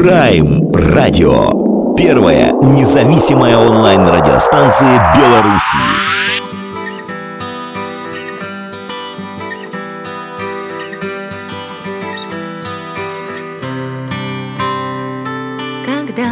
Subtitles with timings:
[0.00, 1.94] Прайм Радио.
[1.96, 5.76] Первая независимая онлайн-радиостанция Беларуси.
[15.84, 16.30] Когда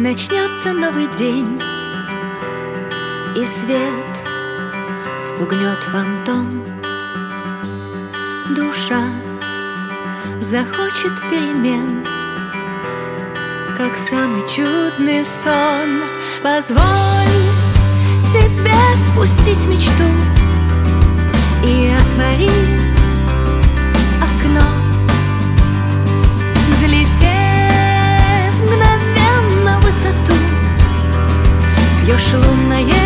[0.00, 1.62] начнется новый день
[3.36, 3.78] И свет
[5.24, 6.64] спугнет фантом
[8.50, 9.12] Душа
[10.40, 12.15] захочет перемен
[13.76, 16.00] Как самый чудный сон.
[16.42, 16.78] Позволь
[18.22, 18.72] себе
[19.10, 20.04] впустить мечту
[21.62, 22.48] И отвори
[24.22, 24.66] окно.
[26.70, 30.34] Взлетев мгновенно в высоту
[32.00, 33.05] Пьешь лунное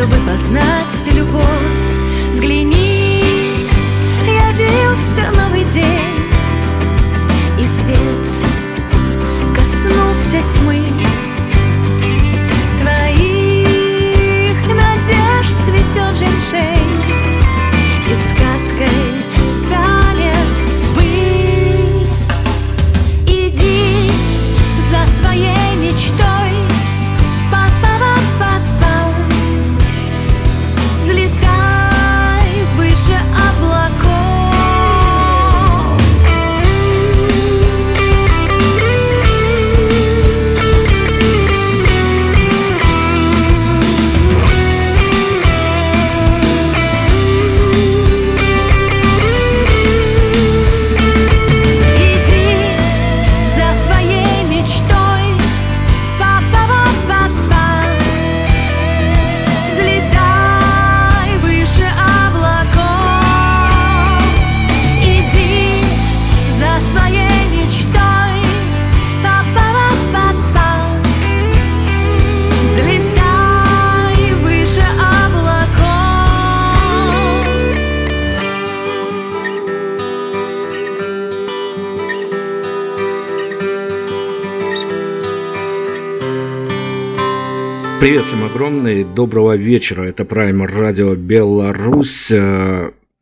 [0.00, 1.44] Чтобы познать любовь.
[2.32, 2.79] Взгляни,
[88.90, 92.30] огромный, доброго вечера, это Прайм Радио Беларусь.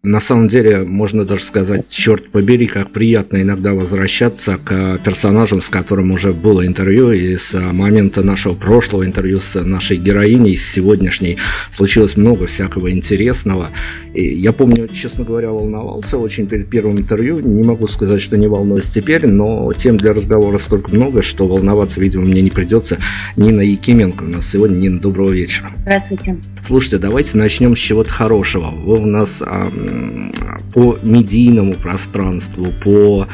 [0.03, 5.61] Э, На самом деле, можно даже сказать, черт побери, как приятно иногда возвращаться к персонажам,
[5.61, 10.67] с которым уже было интервью, и с момента нашего прошлого интервью с нашей героиней, с
[10.71, 11.39] сегодняшней,
[11.75, 13.71] случилось много всякого интересного.
[14.15, 18.47] И я помню, честно говоря, волновался очень перед первым интервью, не могу сказать, что не
[18.47, 22.99] волнуюсь теперь, но тем для разговора столько много, что волноваться, видимо, мне не придется.
[23.37, 24.77] Нина Якименко у нас сегодня.
[24.77, 25.71] Нина, доброго вечера.
[25.83, 26.37] Здравствуйте.
[26.67, 28.71] Слушайте, давайте начнем с чего-то хорошего.
[28.71, 29.43] Вы у нас
[30.73, 33.27] по медийному пространству, по,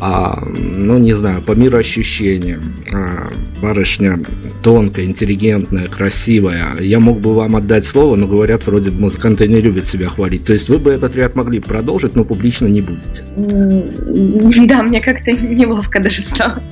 [0.00, 2.62] а, ну не знаю, по мироощущениям,
[2.92, 3.28] а,
[3.62, 4.18] барышня
[4.62, 6.78] тонкая, интеллигентная, красивая.
[6.80, 10.44] Я мог бы вам отдать слово, но говорят, вроде музыканты не любят себя хвалить.
[10.44, 13.24] То есть вы бы этот ряд могли продолжить, но публично не будете.
[14.66, 16.62] Да, мне как-то неловко даже стало.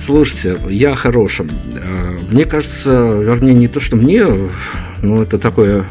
[0.00, 1.48] Слушайте, я о хорошем.
[1.74, 2.90] Э, Мне кажется,
[3.22, 4.24] вернее, не то, что мне,
[5.02, 5.84] ну, это такое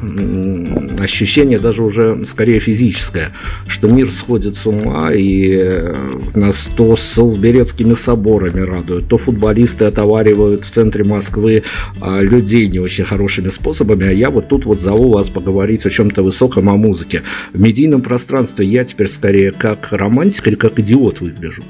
[1.00, 3.34] ощущение даже уже скорее физическое,
[3.68, 5.96] что мир сходит с ума, и э,
[6.34, 11.64] нас то с Солсберецкими соборами радуют, то футболисты отоваривают в центре Москвы
[12.02, 15.92] а, людей не очень хорошими способами, а я вот тут вот зову вас поговорить о
[15.92, 17.22] чем-то высоком, о музыке.
[17.54, 21.64] В медийном пространстве я теперь скорее как романтик или как идиот выгляжу.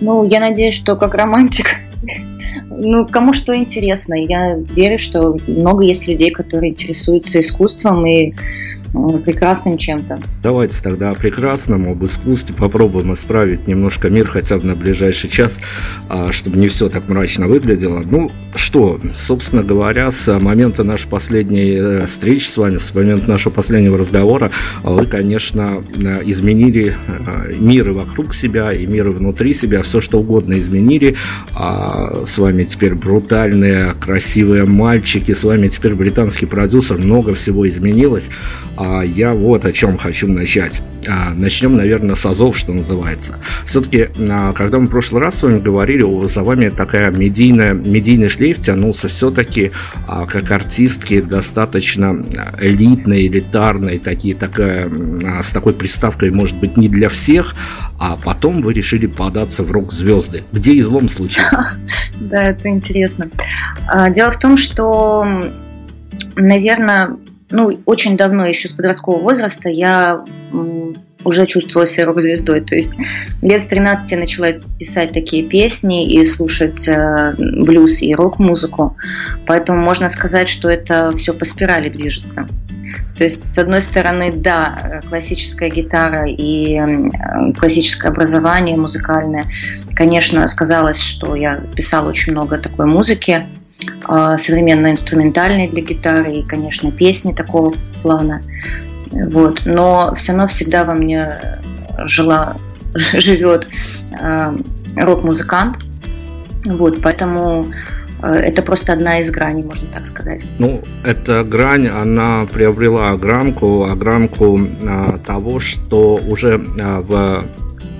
[0.00, 1.76] Ну, я надеюсь, что как романтик.
[2.70, 4.14] Ну, кому что интересно.
[4.14, 8.34] Я верю, что много есть людей, которые интересуются искусством и
[9.24, 10.18] прекрасным чем-то.
[10.42, 15.58] Давайте тогда о прекрасном, об искусстве попробуем исправить немножко мир хотя бы на ближайший час,
[16.08, 18.02] а, чтобы не все так мрачно выглядело.
[18.08, 23.52] Ну что, собственно говоря, с момента нашей последней э, встречи с вами, с момента нашего
[23.52, 24.50] последнего разговора,
[24.82, 29.82] а, вы, конечно, э, изменили э, мир и вокруг себя, и мир и внутри себя,
[29.82, 31.16] все что угодно изменили.
[31.54, 38.24] А С вами теперь брутальные, красивые мальчики, с вами теперь британский продюсер, много всего изменилось.
[38.80, 40.80] А я вот о чем хочу начать.
[41.08, 43.34] А, начнем, наверное, с азов, что называется.
[43.64, 48.28] Все-таки, а, когда мы в прошлый раз с вами говорили, за вами такая медийная, медийный
[48.28, 49.72] шлейф тянулся все-таки
[50.06, 52.24] а, как артистки достаточно
[52.60, 54.88] элитной, элитарной, такие, такая,
[55.42, 57.56] с такой приставкой, может быть, не для всех,
[57.98, 60.44] а потом вы решили податься в рок-звезды.
[60.52, 61.78] Где излом случился?
[62.20, 63.30] Да, это интересно.
[64.10, 65.24] Дело в том, что,
[66.36, 67.16] наверное,
[67.50, 70.24] ну, очень давно, еще с подросткового возраста, я
[71.24, 72.60] уже чувствовала себя рок-звездой.
[72.60, 72.92] То есть
[73.42, 78.96] лет с 13 я начала писать такие песни и слушать э, блюз и рок-музыку.
[79.46, 82.46] Поэтому можно сказать, что это все по спирали движется.
[83.16, 89.44] То есть, с одной стороны, да, э, классическая гитара и э, классическое образование музыкальное,
[89.94, 93.44] конечно, сказалось, что я писала очень много такой музыки,
[94.38, 97.72] современно инструментальной для гитары и, конечно, песни такого
[98.02, 98.42] плана.
[99.12, 99.62] Вот.
[99.64, 101.38] Но все равно всегда во мне
[102.06, 102.56] жила,
[102.94, 103.68] живет
[104.20, 104.52] э,
[104.96, 105.78] рок-музыкант.
[106.64, 107.66] Вот, поэтому
[108.22, 110.42] э, это просто одна из граней, можно так сказать.
[110.58, 110.72] Ну,
[111.04, 117.46] эта грань, она приобрела огранку, огранку а, того, что уже а, в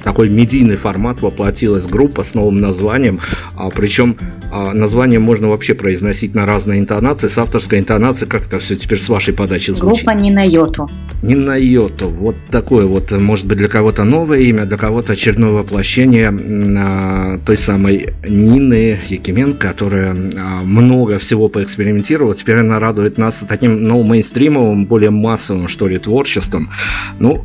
[0.02, 3.20] такой медийный формат воплотилась группа с новым названием,
[3.54, 4.16] а, причем
[4.52, 8.98] а, название можно вообще произносить на разные интонации, с авторской интонацией, как это все теперь
[8.98, 10.04] с вашей подачи звучит.
[10.04, 10.88] Группа не на йоту.
[11.22, 12.08] Не на йоту.
[12.08, 17.56] Вот такое вот, может быть, для кого-то новое имя, для кого-то очередное воплощение а, той
[17.56, 22.34] самой Нины Якименко, которая а, много всего поэкспериментировала.
[22.34, 26.70] Теперь она радует нас таким, ну, мейнстримовым, более массовым, что ли, творчеством.
[27.18, 27.44] Ну,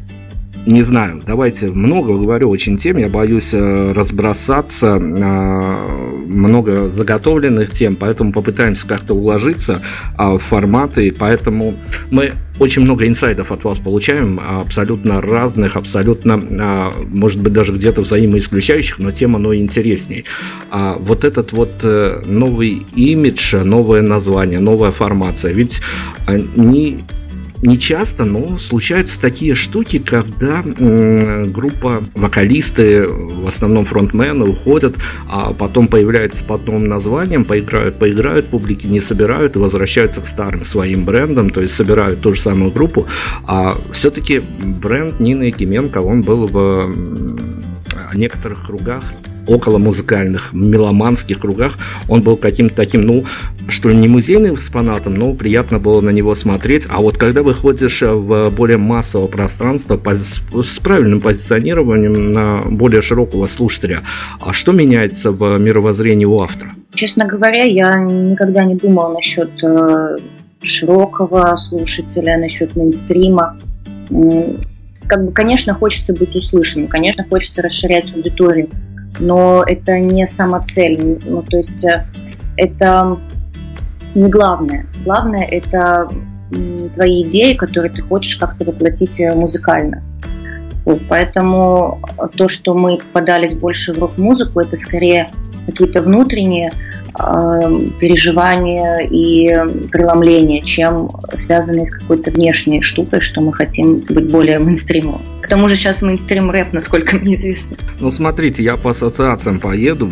[0.65, 7.95] не знаю, давайте много говорю очень тем, я боюсь э, разбросаться, э, много заготовленных тем,
[7.95, 9.81] поэтому попытаемся как-то уложиться
[10.17, 11.75] а, в форматы, поэтому
[12.11, 18.01] мы очень много инсайдов от вас получаем, абсолютно разных, абсолютно, а, может быть, даже где-то
[18.01, 20.25] взаимоисключающих, но тема, но интересней.
[20.69, 25.81] А вот этот вот э, новый имидж, новое название, новая формация, ведь
[26.25, 26.99] а, не
[27.63, 34.95] не часто, но случаются такие штуки, когда группа вокалисты, в основном фронтмены, уходят,
[35.29, 40.65] а потом появляются под новым названием, поиграют, поиграют, публики не собирают и возвращаются к старым
[40.65, 43.07] своим брендам, то есть собирают ту же самую группу.
[43.45, 46.93] А все-таки бренд Нины Якименко, он был в
[48.13, 49.03] некоторых кругах
[49.47, 53.25] около музыкальных, меломанских кругах, он был каким-то таким, ну,
[53.67, 56.85] что ли, не музейным экспонатом, но приятно было на него смотреть.
[56.89, 63.47] А вот когда выходишь в более массовое пространство пози- с правильным позиционированием на более широкого
[63.47, 64.01] слушателя,
[64.39, 66.71] а что меняется в мировоззрении у автора?
[66.93, 70.17] Честно говоря, я никогда не думала насчет э,
[70.61, 73.57] широкого слушателя, насчет мейнстрима.
[75.07, 78.69] Как бы, конечно, хочется быть услышанным, конечно, хочется расширять аудиторию,
[79.19, 81.19] но это не самоцель.
[81.25, 82.05] Ну, то есть э,
[82.57, 83.17] это
[84.15, 84.85] не главное.
[85.03, 86.09] Главное это
[86.95, 90.03] твои идеи, которые ты хочешь как-то воплотить э, музыкально.
[90.85, 92.01] Вот, поэтому
[92.35, 95.29] то, что мы подались больше в рок-музыку, это скорее
[95.65, 96.71] какие-то внутренние
[97.99, 99.47] переживания и
[99.91, 105.21] преломления, чем связанные с какой-то внешней штукой, что мы хотим быть более мейнстримовым.
[105.43, 107.75] К тому же сейчас мейнстрим рэп, насколько мне известно.
[107.99, 110.09] Ну, смотрите, я по ассоциациям поеду.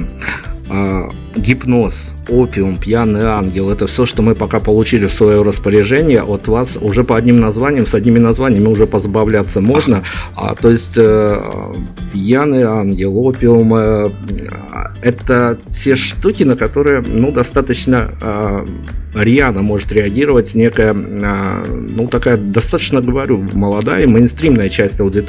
[0.70, 6.48] А, гипноз, опиум, пьяный ангел, это все, что мы пока получили в свое распоряжение от
[6.48, 10.04] вас уже по одним названиям, с одними названиями уже позабавляться можно.
[10.36, 11.42] А, то есть э,
[12.14, 14.12] пьяный ангел, опиум, э,
[15.02, 18.66] это те штуки, на которые, ну, достаточно э,
[19.16, 25.21] рьяно может реагировать некая, э, ну, такая достаточно, говорю, молодая, мейнстримная часть аудитории.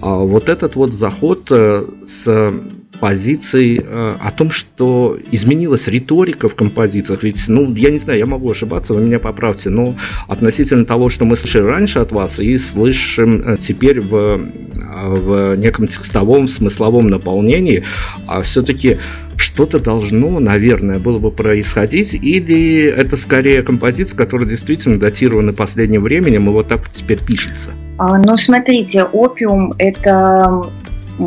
[0.00, 2.52] А вот этот вот заход э, с
[3.00, 7.22] позиции э, о том, что изменилась риторика в композициях.
[7.22, 9.94] Ведь, ну, я не знаю, я могу ошибаться, вы меня поправьте, но
[10.28, 14.40] относительно того, что мы слышали раньше от вас и слышим э, теперь в,
[14.72, 17.84] в неком текстовом, смысловом наполнении,
[18.26, 18.98] а все-таки
[19.36, 26.48] что-то должно, наверное, было бы происходить, или это скорее композиция, которая действительно датирована последним временем,
[26.48, 27.72] и вот так теперь пишется?
[27.96, 30.64] А, ну, смотрите, «Опиум»— это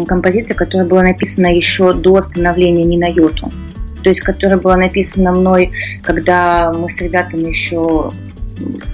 [0.07, 3.51] композиция, которая была написана еще до становления «Ни на йоту».
[4.03, 5.71] То есть, которая была написана мной,
[6.03, 8.11] когда мы с ребятами еще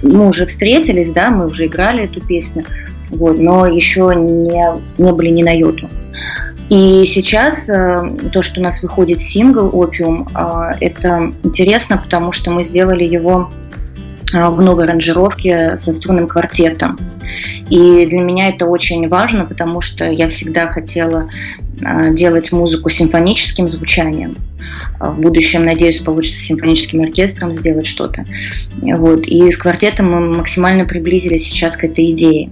[0.02, 2.64] мы уже встретились, да, мы уже играли эту песню,
[3.10, 4.62] вот, но еще не,
[4.98, 5.88] не были ни на йоту.
[6.70, 12.50] И сейчас э, то, что у нас выходит сингл «Опиум», э, это интересно, потому что
[12.50, 13.50] мы сделали его
[14.34, 16.98] в новой аранжировке со струнным квартетом.
[17.70, 21.30] И для меня это очень важно, потому что я всегда хотела
[22.10, 24.36] делать музыку симфоническим звучанием.
[25.00, 28.24] В будущем, надеюсь, получится с симфоническим оркестром сделать что-то.
[28.80, 29.26] Вот.
[29.26, 32.50] И с квартетом мы максимально приблизились сейчас к этой идее.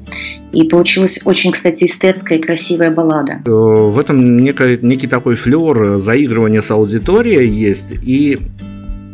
[0.52, 3.40] И получилась очень, кстати, эстетская и красивая баллада.
[3.46, 7.92] Э, в этом некий, некий такой флер заигрывания с аудиторией есть.
[8.02, 8.38] И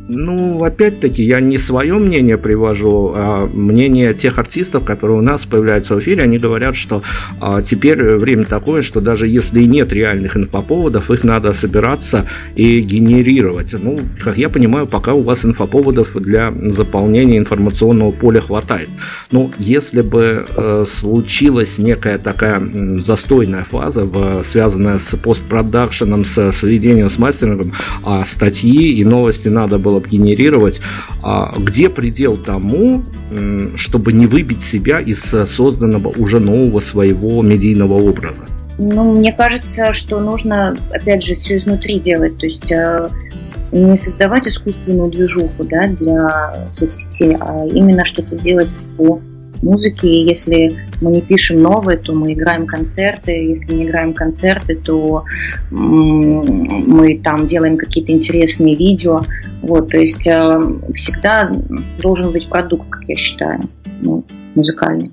[0.08, 5.94] ну, опять-таки, я не свое мнение привожу, а мнение тех артистов, которые у нас появляются
[5.94, 6.22] в эфире.
[6.22, 7.02] Они говорят, что
[7.40, 13.74] а, теперь время такое, что даже если нет реальных инфоповодов, их надо собираться и генерировать.
[13.78, 18.88] Ну, как я понимаю, пока у вас инфоповодов для заполнения информационного поля хватает.
[19.30, 22.66] Ну, если бы э, случилась некая такая
[22.98, 27.74] застойная фаза, в, связанная с постпродакшеном, с сведением, с мастерингом,
[28.04, 30.80] а статьи и новости надо было способ генерировать,
[31.22, 33.02] а где предел тому,
[33.76, 38.42] чтобы не выбить себя из созданного уже нового своего медийного образа?
[38.78, 43.08] Ну, мне кажется, что нужно, опять же, все изнутри делать, то есть э,
[43.72, 49.20] не создавать искусственную движуху да, для соцсетей, а именно что-то делать по
[49.62, 50.06] музыки.
[50.06, 53.32] Если мы не пишем новые, то мы играем концерты.
[53.32, 55.24] Если не играем концерты, то
[55.70, 59.22] мы там делаем какие-то интересные видео.
[59.62, 60.60] Вот, то есть э,
[60.94, 61.50] всегда
[62.00, 63.60] должен быть продукт, как я считаю,
[64.02, 64.24] ну,
[64.54, 65.10] музыкальный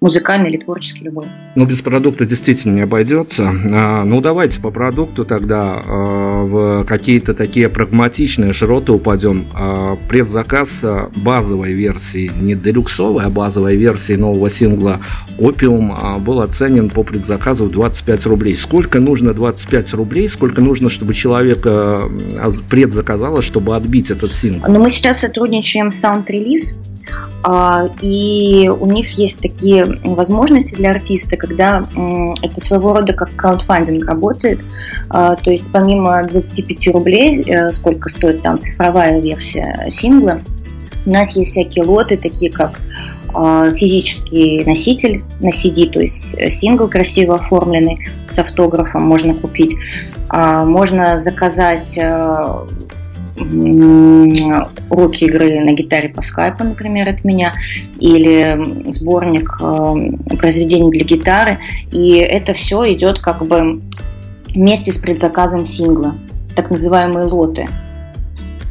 [0.00, 1.26] музыкальный или творческий любой.
[1.54, 3.48] Ну, без продукта действительно не обойдется.
[3.48, 9.46] А, ну, давайте по продукту тогда а, в какие-то такие прагматичные широты упадем.
[9.54, 10.84] А, предзаказ
[11.16, 15.00] базовой версии, не делюксовой, а базовой версии нового сингла
[15.38, 18.56] «Опиум» был оценен по предзаказу в 25 рублей.
[18.56, 21.62] Сколько нужно 25 рублей, сколько нужно, чтобы человек
[22.68, 24.66] предзаказало, чтобы отбить этот сингл?
[24.68, 26.76] Ну, мы сейчас сотрудничаем с Sound Release,
[28.02, 31.86] и у них есть такие возможности для артиста, когда
[32.42, 34.64] это своего рода как краудфандинг работает.
[35.08, 40.40] А, то есть помимо 25 рублей, э, сколько стоит там цифровая версия сингла,
[41.04, 42.80] у нас есть всякие лоты, такие как
[43.32, 49.74] а, физический носитель на CD, то есть э, сингл красиво оформленный с автографом можно купить.
[50.28, 52.56] Можно заказать э,
[53.38, 57.52] уроки игры на гитаре по скайпу, например, от меня,
[57.98, 61.58] или сборник э, произведений для гитары.
[61.90, 63.82] И это все идет как бы
[64.48, 66.14] вместе с предзаказом сингла,
[66.54, 67.66] так называемые лоты.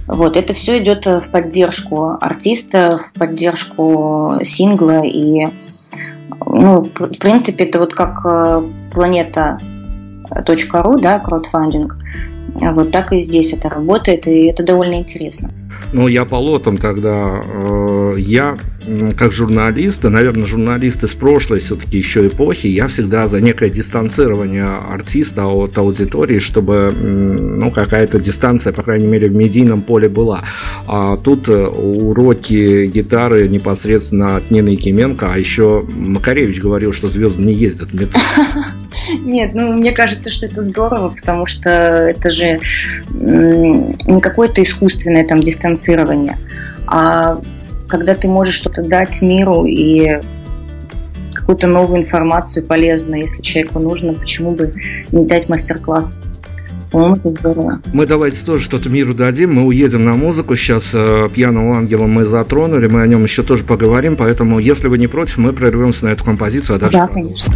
[0.07, 5.03] Вот, это все идет в поддержку артиста, в поддержку сингла.
[5.03, 5.47] И,
[6.45, 11.97] ну, в принципе, это вот как э, планета.ру, да, краудфандинг.
[12.53, 15.51] Вот так и здесь это работает, и это довольно интересно.
[15.93, 17.41] Ну, я по лотам тогда.
[17.43, 18.57] Э, я,
[19.17, 24.65] как журналист, и, наверное, журналист из прошлой все-таки еще эпохи, я всегда за некое дистанцирование
[24.65, 30.43] артиста от аудитории, чтобы, ну, какая-то дистанция, по крайней мере, в медийном поле была.
[30.87, 37.41] А тут э, уроки гитары непосредственно от Нины Якименко, а еще Макаревич говорил, что звезды
[37.41, 38.19] не ездят в метро.
[39.19, 42.59] Нет, ну, мне кажется, что это здорово, потому что это же
[43.09, 46.37] не какое-то искусственное там дистанцирование,
[46.87, 47.39] а
[47.87, 50.19] когда ты можешь что-то дать миру и
[51.33, 54.73] какую-то новую информацию полезную, если человеку нужно, почему бы
[55.11, 56.17] не дать мастер-класс?
[56.91, 57.81] По-моему, это здорово.
[57.93, 59.53] Мы давайте тоже что-то миру дадим.
[59.53, 60.55] Мы уедем на музыку.
[60.55, 62.87] Сейчас э, пьяного ангела мы затронули.
[62.87, 64.15] Мы о нем еще тоже поговорим.
[64.15, 67.53] Поэтому, если вы не против, мы прервемся на эту композицию, а дальше да, конечно.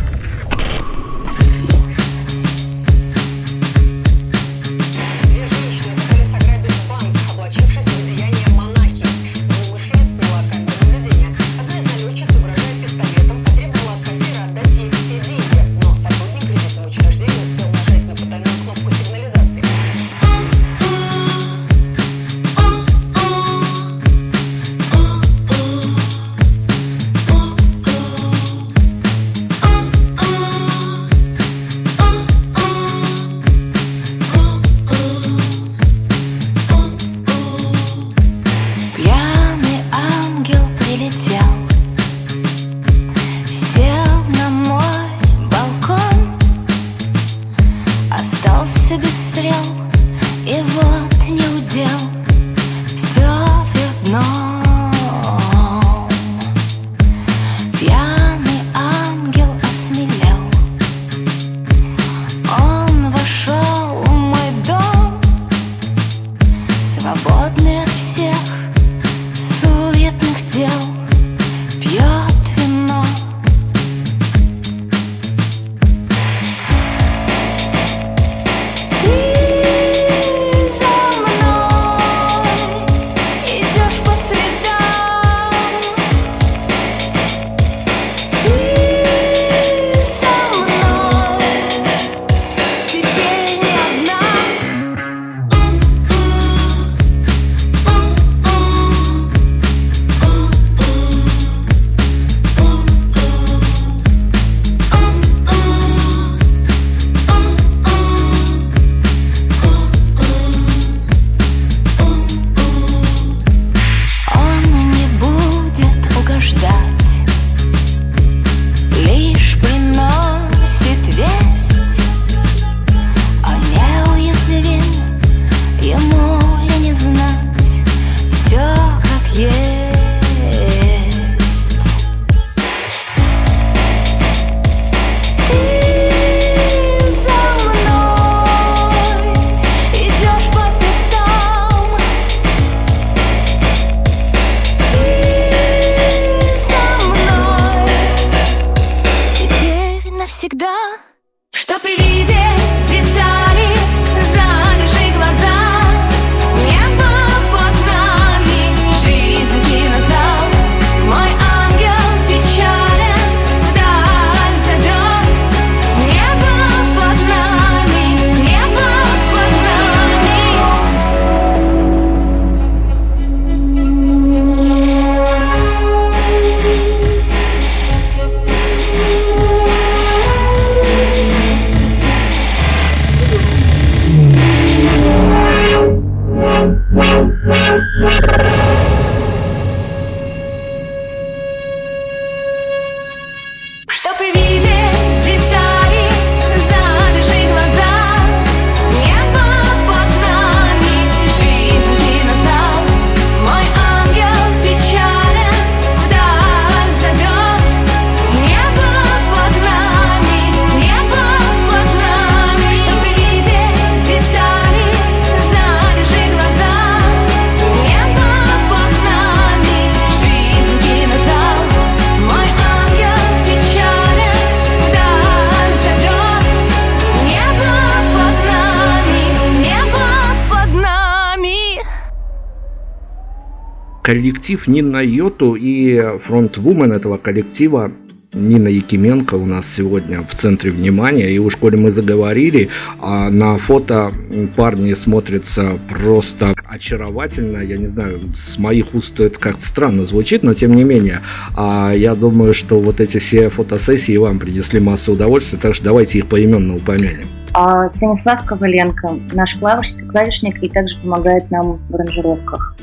[234.09, 237.91] Коллектив Нина Йоту и фронтвумен этого коллектива
[238.33, 241.31] Нина Якименко у нас сегодня в центре внимания.
[241.31, 242.69] И уж коли мы заговорили,
[242.99, 244.11] а на фото
[244.55, 247.59] парни смотрятся просто очаровательно.
[247.59, 251.21] Я не знаю, с моих уст это как-то странно звучит, но тем не менее.
[251.55, 256.17] А я думаю, что вот эти все фотосессии вам принесли массу удовольствия, так что давайте
[256.17, 257.27] их поименно упомянем.
[257.53, 262.75] А Станислав Коваленко, наш клавиш- клавишник, и также помогает нам в аранжировках.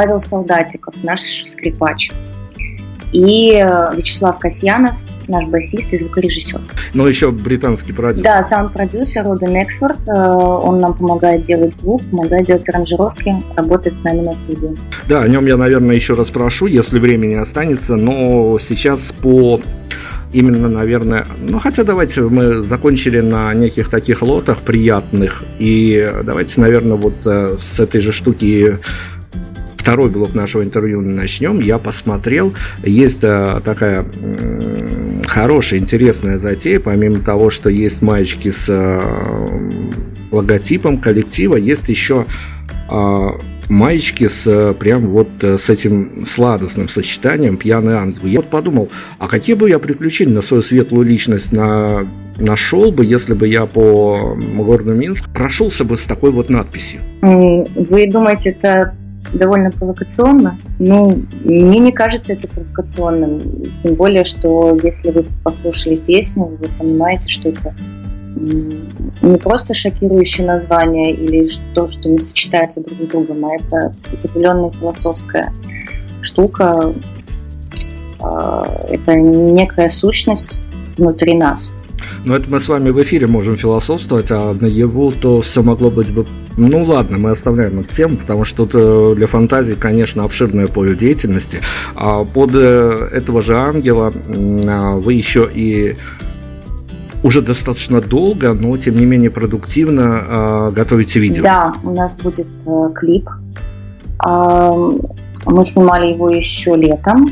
[0.00, 2.10] Павел Солдатиков, наш скрипач.
[3.12, 4.94] И э, Вячеслав Касьянов,
[5.28, 6.58] наш басист и звукорежиссер.
[6.94, 8.24] Ну, еще британский продюсер.
[8.24, 14.02] Да, саунд-продюсер Робин Эксфорд, э, он нам помогает делать звук, помогает делать аранжировки, работает с
[14.02, 14.74] нами на студии.
[15.06, 19.60] Да, о нем я, наверное, еще раз прошу, если времени останется, но сейчас по
[20.32, 26.96] именно, наверное, ну хотя давайте мы закончили на неких таких лотах приятных, и давайте, наверное,
[26.96, 28.78] вот э, с этой же штуки
[29.80, 31.58] второй блок нашего интервью начнем.
[31.58, 32.52] Я посмотрел,
[32.84, 34.06] есть э, такая
[35.26, 39.00] хорошая, интересная затея, помимо того, что есть маечки с э,
[40.30, 42.26] логотипом коллектива, есть еще
[42.88, 43.30] а,
[43.68, 48.26] маечки с э, прям вот с этим сладостным сочетанием пьяный ангел.
[48.28, 53.04] Я вот подумал, а какие бы я приключения на свою светлую личность на нашел бы,
[53.04, 57.00] если бы я по городу Минск прошелся бы с такой вот надписью.
[57.22, 58.94] Вы думаете, это
[59.32, 60.58] довольно провокационно?
[60.78, 63.40] Ну, мне не кажется это провокационным.
[63.82, 67.74] Тем более, что если вы послушали песню, вы понимаете, что это
[68.36, 74.70] не просто шокирующее название или то, что не сочетается друг с другом, а это определенная
[74.70, 75.52] философская
[76.22, 76.92] штука.
[78.20, 80.60] А, Это некая сущность
[80.96, 81.74] внутри нас.
[82.24, 85.90] Но это мы с вами в эфире можем философствовать, а на его то все могло
[85.90, 86.26] быть бы...
[86.56, 90.94] Ну ладно, мы оставляем эту тему, потому что тут э, для фантазии, конечно, обширное поле
[90.94, 91.60] деятельности.
[91.94, 94.12] А под э, этого же ангела
[94.66, 95.96] а, вы еще и
[97.22, 101.42] уже достаточно долго, но тем не менее продуктивно э, готовите видео.
[101.42, 103.28] Да, у нас будет э, клип.
[104.26, 104.90] Э,
[105.46, 107.28] мы снимали его еще летом,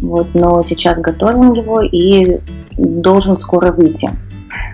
[0.00, 2.38] вот, но сейчас готовим его и
[2.76, 4.08] должен скоро выйти.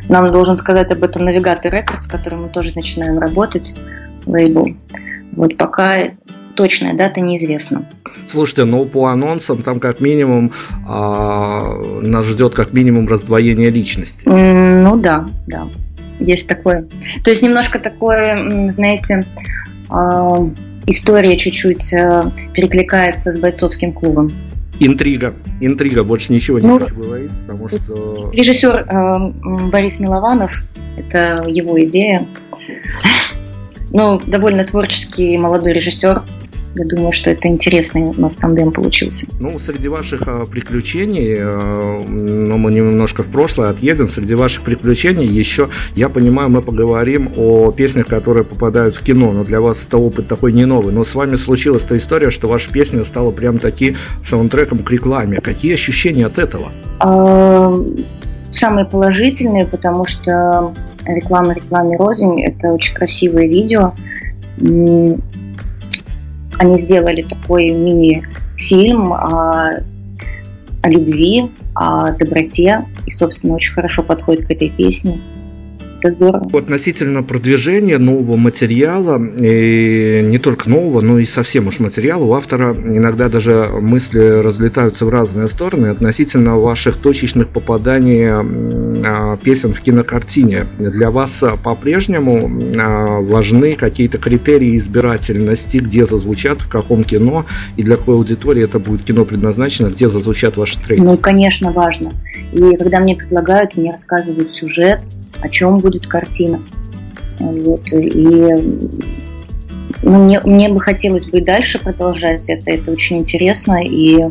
[0.08, 3.78] Нам должен сказать об этом навигатор Records, с которым мы тоже начинаем работать,
[4.26, 4.68] лейбл.
[5.32, 6.10] Вот пока
[6.54, 7.84] точная дата неизвестна.
[8.30, 10.52] Слушайте, ну по анонсам там как минимум
[10.86, 14.26] а, нас ждет как минимум раздвоение личности.
[14.26, 15.66] Ну да, да,
[16.18, 16.88] есть такое.
[17.22, 19.24] То есть немножко такое, знаете,
[19.88, 20.48] а,
[20.86, 24.32] история чуть-чуть а, перекликается с бойцовским клубом.
[24.78, 28.30] Интрига, интрига, больше ничего не ну, хочу говорить, потому что...
[28.32, 30.62] Режиссер э, Борис Милованов,
[30.96, 32.26] это его идея.
[33.90, 36.22] Ну, довольно творческий молодой режиссер,
[36.78, 39.26] я думаю, что это интересный у нас тандем получился.
[39.40, 45.26] Ну, среди ваших а, приключений, а, ну, мы немножко в прошлое отъедем, среди ваших приключений
[45.26, 49.96] еще, я понимаю, мы поговорим о песнях, которые попадают в кино, но для вас это
[49.98, 50.92] опыт такой не новый.
[50.92, 55.40] Но с вами случилась та история, что ваша песня стала прям таки саундтреком к рекламе.
[55.40, 56.72] Какие ощущения от этого?
[57.00, 57.74] А,
[58.50, 60.74] самые положительные, потому что
[61.06, 63.94] реклама рекламе рознь– это очень красивое видео
[66.58, 69.82] они сделали такой мини-фильм о,
[70.82, 75.20] о любви, о доброте, и, собственно, очень хорошо подходит к этой песне
[76.06, 76.58] это здорово.
[76.58, 82.74] Относительно продвижения нового материала, и не только нового, но и совсем уж материала, у автора
[82.74, 90.66] иногда даже мысли разлетаются в разные стороны относительно ваших точечных попаданий а, песен в кинокартине.
[90.78, 97.96] Для вас по-прежнему а, важны какие-то критерии избирательности, где зазвучат, в каком кино, и для
[97.96, 101.00] какой аудитории это будет кино предназначено, где зазвучат ваши треки?
[101.00, 102.12] Ну, конечно, важно.
[102.52, 105.00] И когда мне предлагают, мне рассказывают сюжет,
[105.40, 106.60] о чем будет картина.
[107.38, 108.96] Вот, и
[110.02, 114.24] ну, мне, мне бы хотелось бы и дальше продолжать это, это очень интересно, и,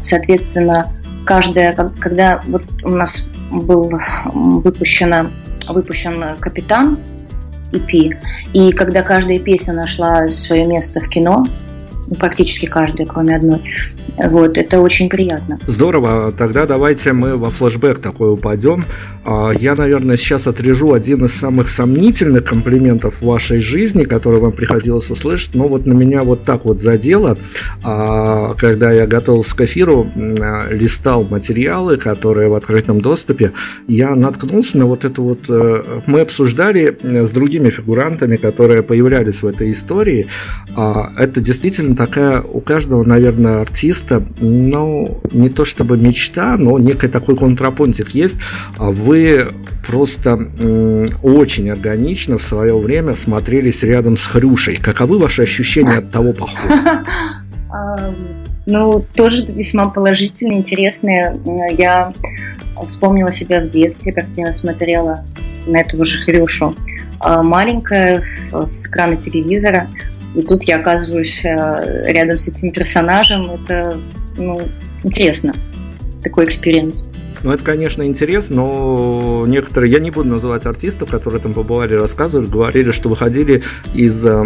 [0.00, 0.92] соответственно,
[1.24, 3.90] каждая, когда вот у нас был
[4.32, 5.30] выпущена,
[5.68, 6.98] выпущен «Капитан»,
[7.72, 8.16] EP,
[8.52, 11.44] и когда каждая песня нашла свое место в кино,
[12.12, 13.60] ну, практически каждая, кроме одной,
[14.18, 15.58] вот, это очень приятно.
[15.66, 16.32] Здорово.
[16.32, 18.82] Тогда давайте мы во флешбэк такой упадем.
[19.24, 24.52] А, я, наверное, сейчас отрежу один из самых сомнительных комплиментов в вашей жизни, который вам
[24.52, 27.38] приходилось услышать, но вот на меня вот так вот задело,
[27.82, 30.06] а, когда я готовился к эфиру,
[30.70, 33.52] листал материалы, которые в открытом доступе,
[33.88, 35.40] я наткнулся на вот это вот...
[35.48, 40.26] Э, мы обсуждали с другими фигурантами, которые появлялись в этой истории.
[40.76, 47.06] А, это действительно такая у каждого, наверное, артиста, ну, не то чтобы мечта, но некий
[47.06, 48.34] такой контрапунктик есть.
[48.76, 49.54] Вы
[49.86, 50.48] просто
[51.22, 54.74] очень органично в свое время смотрелись рядом с Хрюшей.
[54.74, 57.04] Каковы ваши ощущения от того похода?
[58.64, 61.36] Ну, тоже весьма положительные, интересные.
[61.76, 62.12] Я
[62.86, 65.24] вспомнила себя в детстве, как я смотрела
[65.66, 66.76] на эту же Хрюшу.
[67.18, 69.88] А, маленькая, с экрана телевизора.
[70.34, 73.50] И тут я оказываюсь э, рядом с этим персонажем.
[73.50, 73.98] Это
[74.36, 74.60] ну,
[75.04, 75.52] интересно,
[76.22, 77.08] такой experience.
[77.42, 82.46] Ну, это, конечно, интересно, но некоторые, я не буду называть артистов, которые там побывали, рассказывали,
[82.46, 83.64] говорили, что выходили
[83.94, 84.44] из э,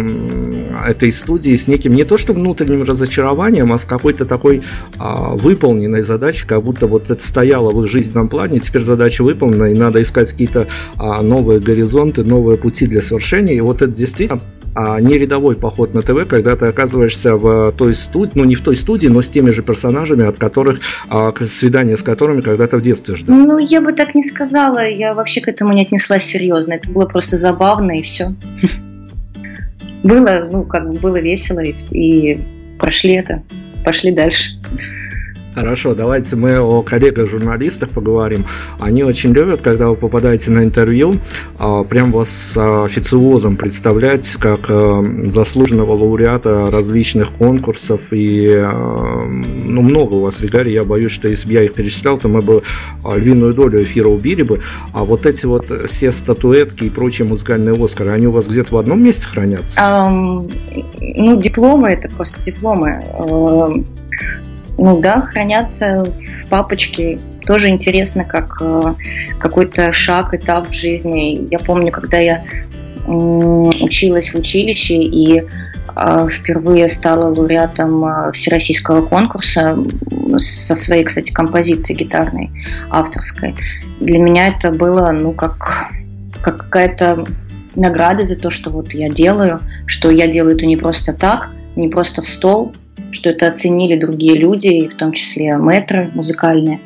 [0.83, 4.61] этой студии с неким не то что внутренним разочарованием, а с какой-то такой э,
[4.99, 9.77] выполненной задачей, как будто вот это стояло в их жизненном плане, теперь задача выполнена, и
[9.77, 10.67] надо искать какие-то
[10.99, 13.53] э, новые горизонты, новые пути для совершения.
[13.53, 14.41] И вот это действительно
[14.79, 18.61] а не рядовой поход на ТВ, когда ты оказываешься в той студии, ну не в
[18.61, 22.83] той студии, но с теми же персонажами, от которых, а, свидание с которыми когда-то в
[22.83, 23.35] детстве ждал.
[23.35, 27.07] Ну, я бы так не сказала, я вообще к этому не отнеслась серьезно, это было
[27.07, 28.35] просто забавно и все.
[30.03, 32.39] Было, ну, как бы было весело и
[32.77, 33.41] прошли это,
[33.83, 34.51] пошли дальше.
[35.57, 38.45] Хорошо, давайте мы о коллегах-журналистах поговорим.
[38.79, 41.15] Они очень любят, когда вы попадаете на интервью,
[41.57, 48.01] а, прям вас официозом представлять как а, заслуженного лауреата различных конкурсов.
[48.11, 50.73] И а, ну, много у вас регалий.
[50.73, 52.61] Я боюсь, что если бы я их перечислял, то мы бы
[53.15, 54.61] львиную долю эфира убили бы.
[54.93, 58.77] А вот эти вот все статуэтки и прочие музыкальные Оскары, они у вас где-то в
[58.77, 59.79] одном месте хранятся?
[59.79, 60.53] Um,
[61.01, 63.03] ну, дипломы это просто дипломы.
[64.77, 67.19] Ну да, хранятся в папочке.
[67.45, 68.93] Тоже интересно, как э,
[69.39, 71.47] какой-то шаг, этап в жизни.
[71.49, 72.43] Я помню, когда я
[73.07, 79.77] училась в училище и э, впервые стала лауреатом э, всероссийского конкурса
[80.37, 82.51] со своей, кстати, композицией гитарной,
[82.89, 83.55] авторской.
[83.99, 85.89] Для меня это было, ну, как,
[86.41, 87.23] как какая-то
[87.75, 91.87] награда за то, что вот я делаю, что я делаю это не просто так, не
[91.87, 92.73] просто в стол,
[93.11, 96.79] что это оценили другие люди, в том числе мэтры музыкальные.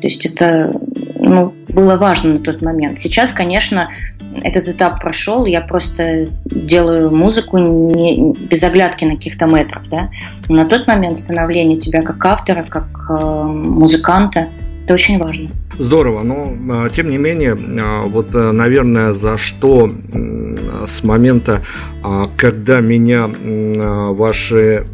[0.00, 0.78] То есть это
[1.18, 3.00] ну, было важно на тот момент.
[3.00, 3.88] Сейчас, конечно,
[4.42, 9.88] этот этап прошел, я просто делаю музыку не, без оглядки на каких-то метров.
[9.88, 10.10] Да?
[10.48, 14.48] Но на тот момент становление тебя как автора, как э, музыканта,
[14.84, 15.48] это очень важно.
[15.78, 19.90] Здорово, но тем не менее, а, вот, э, наверное, за что
[20.86, 21.62] с момента,
[22.02, 23.30] а, когда меня
[24.12, 24.84] ваши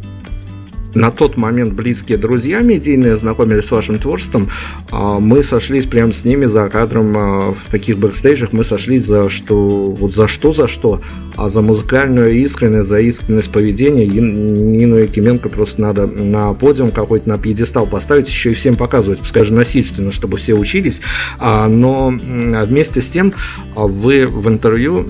[0.95, 4.49] на тот момент близкие друзья медийные знакомились с вашим творчеством,
[4.91, 9.29] а, мы сошлись прямо с ними за кадром а, в таких бэкстейджах, мы сошлись за
[9.29, 11.01] что, вот за что, за что,
[11.41, 17.39] а за музыкальную искренность, за искренность поведения Нину Якименко просто надо на подиум какой-то, на
[17.39, 21.01] пьедестал поставить, еще и всем показывать, пускай же насильственно, чтобы все учились,
[21.39, 23.33] а, но вместе с тем
[23.75, 25.07] вы в интервью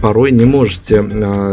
[0.00, 1.04] порой не можете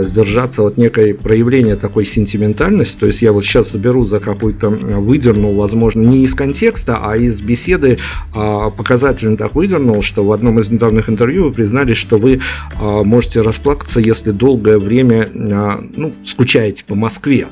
[0.01, 5.53] сдержаться от некой проявления такой сентиментальности, то есть я вот сейчас беру за какой-то, выдернул,
[5.53, 7.99] возможно, не из контекста, а из беседы
[8.33, 12.39] а, показательно так выдернул, что в одном из недавних интервью вы признались, что вы
[12.79, 17.47] а, можете расплакаться, если долгое время а, ну, скучаете по Москве.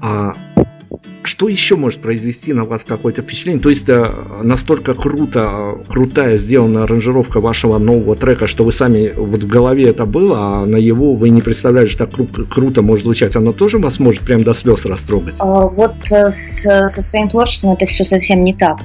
[0.00, 0.34] А,
[1.24, 3.62] что еще может произвести на вас какое-то впечатление?
[3.62, 4.04] То есть э,
[4.42, 10.04] настолько круто, крутая сделана аранжировка вашего нового трека, что вы сами вот в голове это
[10.04, 13.36] было, а на его вы не представляли, что так кру- круто может звучать.
[13.36, 15.34] Оно тоже вас может прям до слез растрогать?
[15.38, 18.78] А, вот э, с, со своим творчеством это все совсем не так.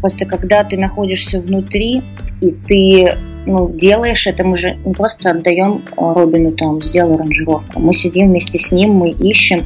[0.00, 2.02] Просто когда ты находишься внутри,
[2.40, 7.80] и ты ну, делаешь это, мы же не просто отдаем Робину там, сделай аранжировку.
[7.80, 9.60] Мы сидим вместе с ним, мы ищем,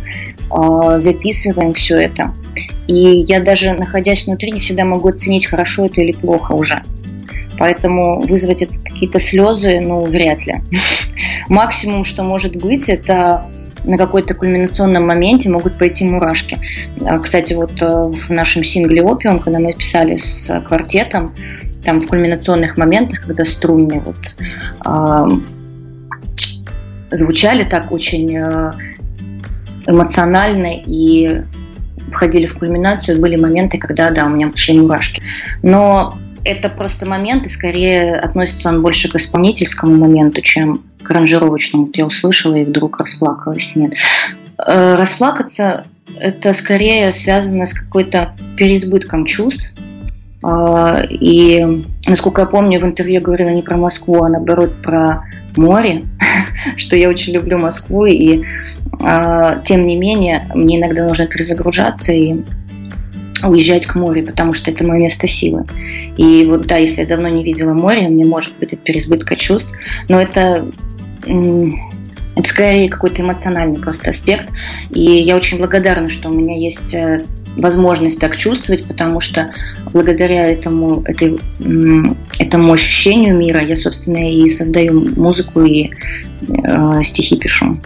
[0.50, 2.32] а, записываем все это.
[2.86, 6.82] И я даже, находясь внутри, не всегда могу оценить, хорошо это или плохо уже.
[7.58, 10.56] Поэтому вызвать это какие-то слезы, ну, вряд ли.
[11.48, 13.46] Максимум, что может быть, это
[13.84, 16.58] на какой-то кульминационном моменте могут пойти мурашки.
[17.04, 21.34] А, кстати, вот э, в нашем сингле «Опиум», когда мы писали с квартетом,
[21.88, 24.16] там в кульминационных моментах, когда струнные вот
[24.84, 25.28] э,
[27.16, 28.72] звучали так очень э,
[29.86, 31.44] эмоционально и
[32.12, 35.22] входили в кульминацию, были моменты, когда, да, у меня пошли мурашки.
[35.62, 41.86] Но это просто момент, и скорее относится он больше к исполнительскому моменту, чем к аранжировочному.
[41.86, 43.72] Вот я услышала и вдруг расплакалась.
[43.74, 43.94] Нет.
[44.58, 45.86] Э, расплакаться
[46.20, 49.87] это скорее связано с какой-то переизбытком чувств, а,
[51.10, 55.24] и, насколько я помню, в интервью говорила не про Москву, а наоборот про
[55.56, 56.04] море,
[56.76, 58.44] что я очень люблю Москву, и
[59.00, 62.36] а, тем не менее мне иногда нужно перезагружаться и
[63.42, 65.64] уезжать к морю, потому что это мое место силы.
[66.16, 69.72] И вот да, если я давно не видела море, мне может быть от переизбытка чувств,
[70.08, 70.66] но это
[72.38, 74.48] это скорее какой-то эмоциональный просто аспект.
[74.90, 77.24] И я очень благодарна, что у меня есть э,
[77.58, 79.50] возможность так чувствовать, потому что
[79.92, 81.38] благодаря этому, этой,
[82.38, 85.90] этому ощущению мира я, собственно, и создаю музыку и
[86.48, 87.78] э, стихи пишу.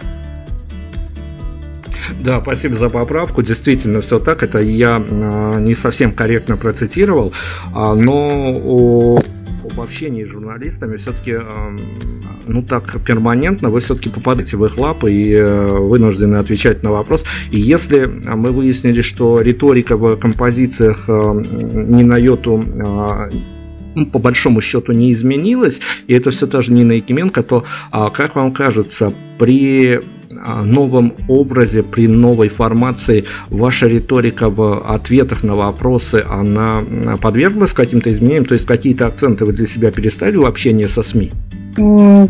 [2.23, 3.41] Да, спасибо за поправку.
[3.41, 4.43] Действительно, все так.
[4.43, 7.33] Это я э, не совсем корректно процитировал,
[7.75, 9.17] э, но
[9.63, 11.79] об общении с журналистами все-таки, эм,
[12.47, 17.23] ну так, перманентно вы все-таки попадаете в их лапы и э, вынуждены отвечать на вопрос.
[17.51, 23.29] И если мы выяснили, что риторика в композициях э, не на йоту э,
[23.95, 28.09] ну, по большому счету не изменилась, и это все та же Нина Якименко, то а,
[28.09, 30.01] как вам кажется, при а,
[30.43, 36.83] новом образе, при новой формации ваша риторика в ответах на вопросы, она
[37.21, 38.45] подверглась каким-то изменениям?
[38.45, 41.31] То есть какие-то акценты вы для себя переставили в общении со СМИ?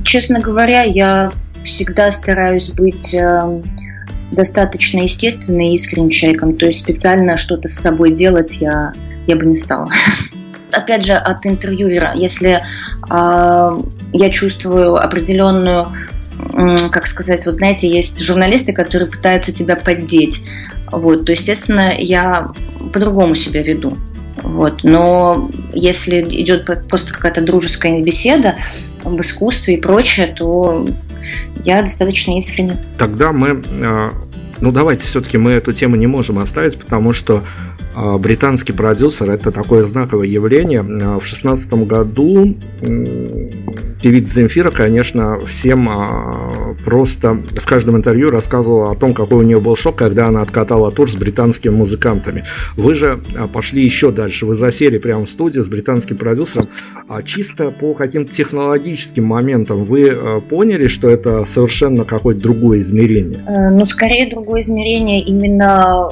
[0.04, 1.32] Честно говоря, я
[1.63, 3.62] всегда стараюсь быть э,
[4.32, 6.58] достаточно естественным и искренним человеком.
[6.58, 8.93] То есть специально что-то с собой делать я,
[9.28, 9.89] я бы не стала.
[10.71, 12.62] Опять же, от интервьюера, если
[13.10, 13.80] э,
[14.13, 15.88] я чувствую определенную
[16.91, 20.41] как сказать, вот знаете, есть журналисты, которые пытаются тебя поддеть.
[20.91, 22.52] Вот, то, естественно, я
[22.91, 23.98] по-другому себя веду.
[24.43, 24.84] Вот.
[24.84, 28.56] Но если идет просто какая-то дружеская беседа
[29.04, 30.86] об искусстве и прочее, то
[31.63, 32.78] я достаточно искренне.
[32.98, 34.10] Тогда мы э,
[34.60, 37.43] Ну давайте все-таки мы эту тему не можем оставить, потому что
[38.17, 40.86] британский продюсер это такое знаковое явление.
[41.01, 42.56] А, в шестнадцатом году
[44.01, 49.60] певица Земфира, конечно, всем а, просто в каждом интервью рассказывала о том, какой у нее
[49.60, 52.45] был шок, когда она откатала тур с британскими музыкантами.
[52.75, 53.19] Вы же
[53.53, 56.65] пошли еще дальше, вы засели прямо в студии с британским продюсером,
[57.08, 63.39] а чисто по каким-то технологическим моментам вы поняли, что это совершенно какое-то другое измерение?
[63.47, 66.10] Э, ну, скорее другое измерение именно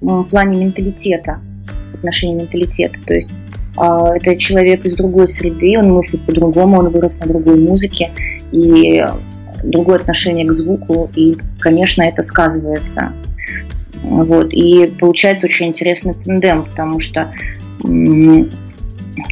[0.00, 1.40] в плане менталитета,
[1.94, 2.98] отношения менталитета.
[3.06, 3.30] То есть
[3.76, 8.10] а, это человек из другой среды, он мыслит по-другому, он вырос на другой музыке
[8.52, 9.04] и
[9.62, 13.12] другое отношение к звуку, и, конечно, это сказывается.
[14.02, 14.52] Вот.
[14.52, 17.30] И получается очень интересный тандем, потому что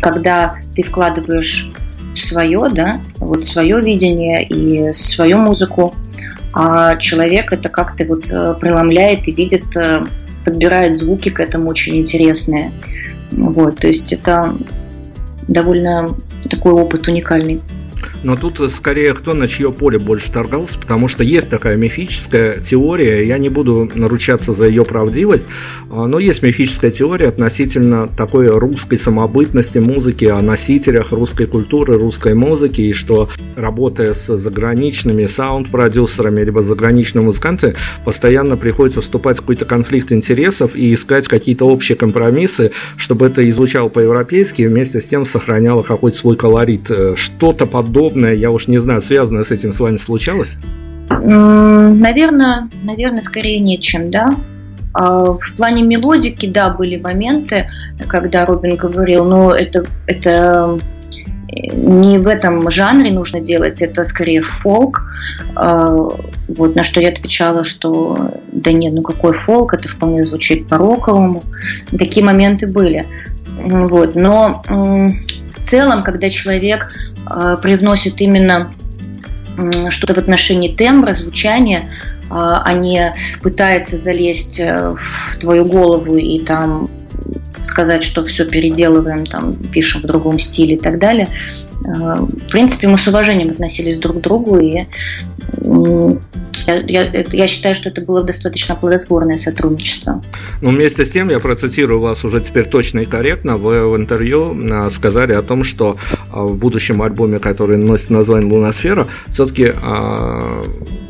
[0.00, 1.70] когда ты вкладываешь
[2.14, 5.94] свое, да, вот свое видение и свою музыку,
[6.52, 10.04] а человек это как-то вот э, преломляет и видит э,
[10.46, 12.70] подбирает звуки к этому очень интересные.
[13.32, 14.56] Вот, то есть это
[15.48, 16.08] довольно
[16.48, 17.60] такой опыт уникальный.
[18.22, 23.26] Но тут скорее кто на чье поле больше торгался, потому что есть такая мифическая теория,
[23.26, 25.44] я не буду наручаться за ее правдивость,
[25.90, 32.34] а, но есть мифическая теория относительно такой русской самобытности музыки, о носителях русской культуры, русской
[32.34, 39.64] музыки, и что работая с заграничными саунд-продюсерами либо заграничными музыкантами, постоянно приходится вступать в какой-то
[39.64, 45.24] конфликт интересов и искать какие-то общие компромиссы, чтобы это изучало по-европейски и вместе с тем
[45.24, 46.90] сохраняло какой-то свой колорит.
[46.90, 50.56] Э, что-то подобное подобное, я уж не знаю, связанное с этим с вами случалось?
[51.08, 54.28] Наверное, наверное, скорее нет, чем да.
[54.92, 57.68] А, в плане мелодики, да, были моменты,
[58.08, 60.78] когда Робин говорил, ну, это, это
[61.48, 65.02] э, не в этом жанре нужно делать, это скорее фолк.
[65.54, 65.94] А,
[66.48, 71.42] вот на что я отвечала, что да нет, ну какой фолк, это вполне звучит по-роковому.
[71.96, 73.06] Такие моменты были.
[73.58, 74.14] Вот.
[74.14, 74.62] Но
[75.66, 76.90] целом, когда человек
[77.28, 78.70] Э, привносит именно
[79.88, 81.88] что-то в отношении тембра, звучания,
[82.28, 86.90] а не пытается залезть э, в твою голову и там
[87.62, 91.28] сказать, что все переделываем, там, пишем в другом стиле и так далее.
[91.80, 94.86] В принципе, мы с уважением относились друг к другу, и
[96.66, 100.22] я, я, я считаю, что это было достаточно плодотворное сотрудничество.
[100.60, 104.56] Ну, вместе с тем, я процитирую вас уже теперь точно и корректно, вы в интервью
[104.72, 105.96] а, сказали о том, что
[106.30, 110.62] а, в будущем альбоме, который носит название «Луносфера», все-таки а,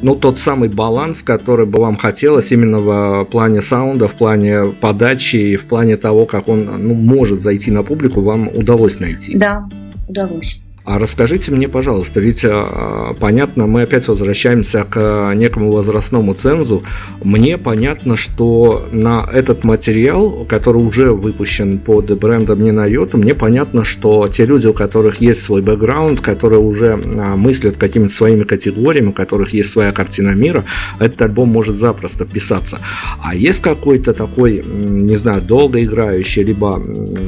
[0.02, 5.36] ну, тот самый баланс, который бы вам хотелось именно в плане саунда, в плане подачи
[5.36, 9.36] и в плане того, как он ну, может зайти на публику, вам удалось найти.
[9.36, 9.66] Да,
[10.08, 10.60] удалось.
[10.86, 16.84] А расскажите мне, пожалуйста, ведь а, понятно, мы опять возвращаемся к а, некому возрастному цензу.
[17.24, 23.34] Мне понятно, что на этот материал, который уже выпущен под брендом не на йоту, мне
[23.34, 28.44] понятно, что те люди, у которых есть свой бэкграунд, которые уже а, мыслят какими-то своими
[28.44, 30.64] категориями, у которых есть своя картина мира,
[31.00, 32.78] этот альбом может запросто писаться.
[33.20, 36.80] А есть какой-то такой, не знаю, долгоиграющий, либо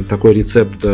[0.08, 0.86] такой рецепт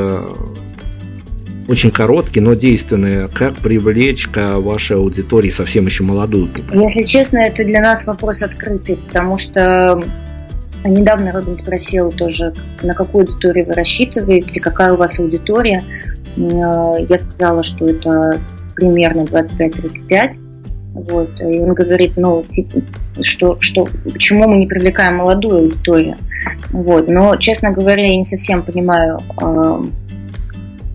[1.69, 3.29] очень короткий, но действенный.
[3.29, 6.49] Как привлечь к вашей аудитории совсем еще молодую?
[6.73, 10.01] Если честно, это для нас вопрос открытый, потому что
[10.85, 15.83] недавно Робин спросил тоже, на какую аудиторию вы рассчитываете, какая у вас аудитория.
[16.37, 18.41] Я сказала, что это
[18.75, 20.39] примерно 25-35.
[20.95, 21.41] Вот.
[21.41, 22.81] И он говорит, ну, типа,
[23.23, 26.17] что, что, почему мы не привлекаем молодую аудиторию?
[26.71, 27.09] Вот.
[27.09, 29.21] Но, честно говоря, я не совсем понимаю,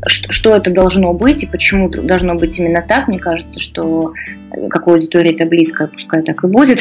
[0.06, 3.08] что это должно быть и почему должно быть именно так.
[3.08, 4.14] Мне кажется, что
[4.52, 6.80] э, какой аудитории это близко, пускай так и будет.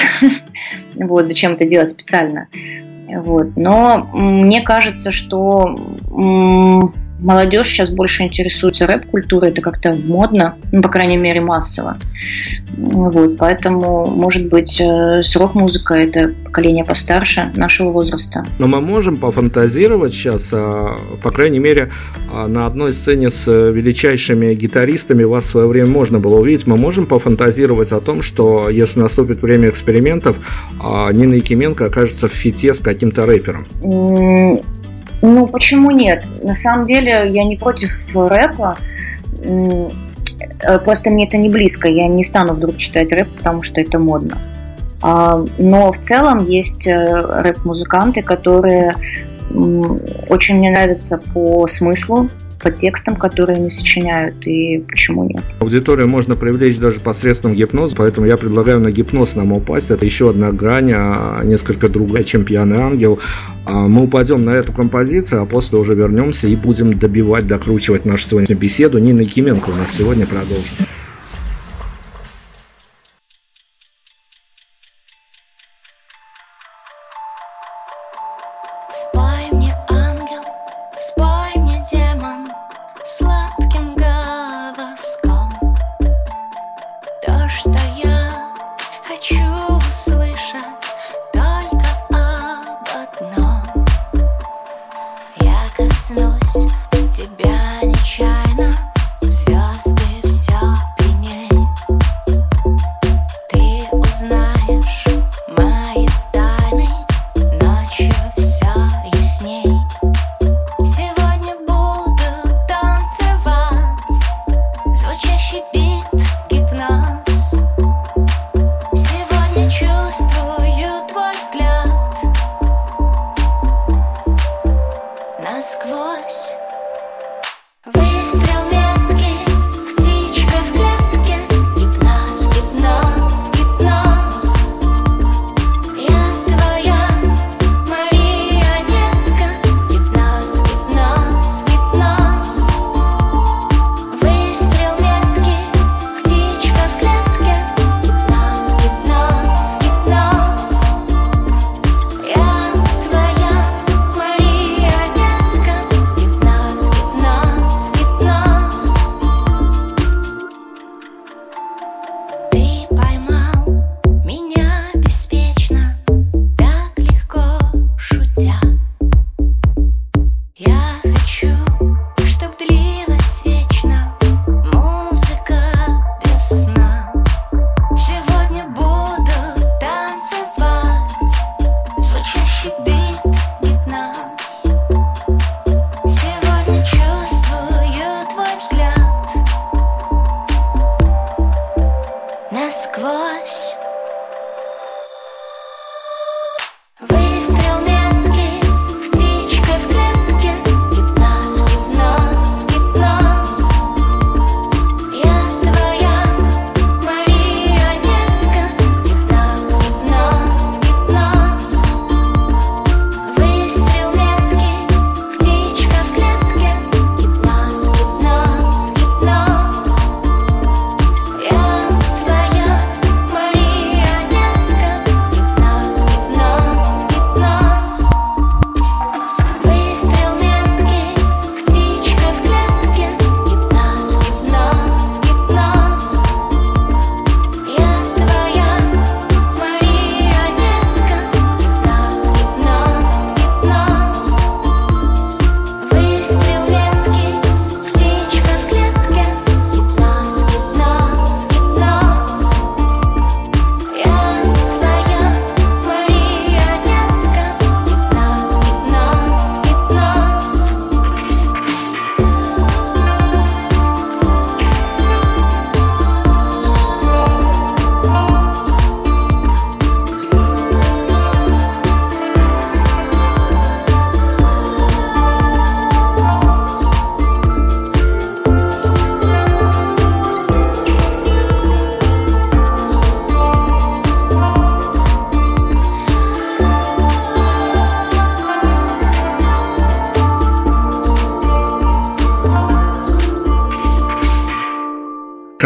[0.94, 2.48] вот, зачем это делать специально.
[3.08, 3.56] Вот.
[3.56, 5.76] Но мне кажется, что
[7.18, 11.96] молодежь сейчас больше интересуется рэп-культурой, это как-то модно, ну, по крайней мере, массово.
[12.76, 18.44] Вот, поэтому, может быть, э, с рок-музыкой это поколение постарше нашего возраста.
[18.58, 21.90] Но мы можем пофантазировать сейчас, а, по крайней мере,
[22.32, 26.66] а, на одной сцене с величайшими гитаристами вас в свое время можно было увидеть.
[26.66, 30.36] Мы можем пофантазировать о том, что если наступит время экспериментов,
[30.80, 33.66] а, Нина Якименко окажется в фите с каким-то рэпером.
[35.22, 36.24] Ну, почему нет?
[36.42, 38.76] На самом деле я не против рэпа.
[39.42, 41.88] Э, просто мне это не близко.
[41.88, 44.38] Я не стану вдруг читать рэп, потому что это модно.
[45.00, 48.94] А, но в целом есть э, рэп-музыканты, которые
[50.28, 52.28] очень мне нравятся по смыслу,
[52.58, 55.42] по текстам, которые они сочиняют, и почему нет.
[55.60, 59.90] Аудиторию можно привлечь даже посредством гипноза, поэтому я предлагаю на гипноз нам упасть.
[59.90, 63.20] Это еще одна грань, а несколько другая, чем «Пьяный ангел».
[63.64, 68.24] А мы упадем на эту композицию, а после уже вернемся и будем добивать, докручивать нашу
[68.24, 68.98] сегодняшнюю беседу.
[68.98, 70.72] Нина Кименко у нас сегодня продолжит.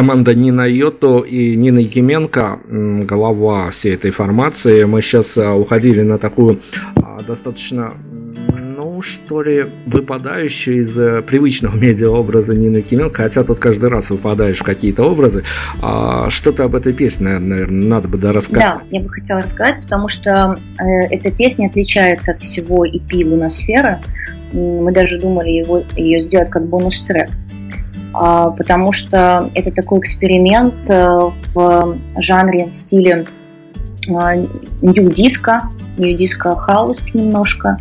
[0.03, 2.59] Команда Нина Йото и Нина Якименко,
[3.09, 4.82] голова всей этой формации.
[4.82, 6.59] Мы сейчас а, уходили на такую
[6.96, 7.92] а, достаточно
[8.76, 14.59] ну, что ли, выпадающую из э, привычного медиаобраза Нины Якименко, хотя тут каждый раз выпадаешь
[14.59, 15.44] в какие-то образы.
[15.80, 18.61] А, что-то об этой песне, наверное, надо бы да, рассказать.
[18.61, 24.00] Да, я бы хотела рассказать, потому что э, эта песня отличается от всего EP «Луносфера».
[24.53, 27.30] Мы даже думали его, ее сделать как бонус-трек.
[28.14, 33.26] А, потому что это такой эксперимент э, в жанре, в стиле
[34.07, 35.62] nu-disco,
[35.97, 37.78] nu-disco house немножко.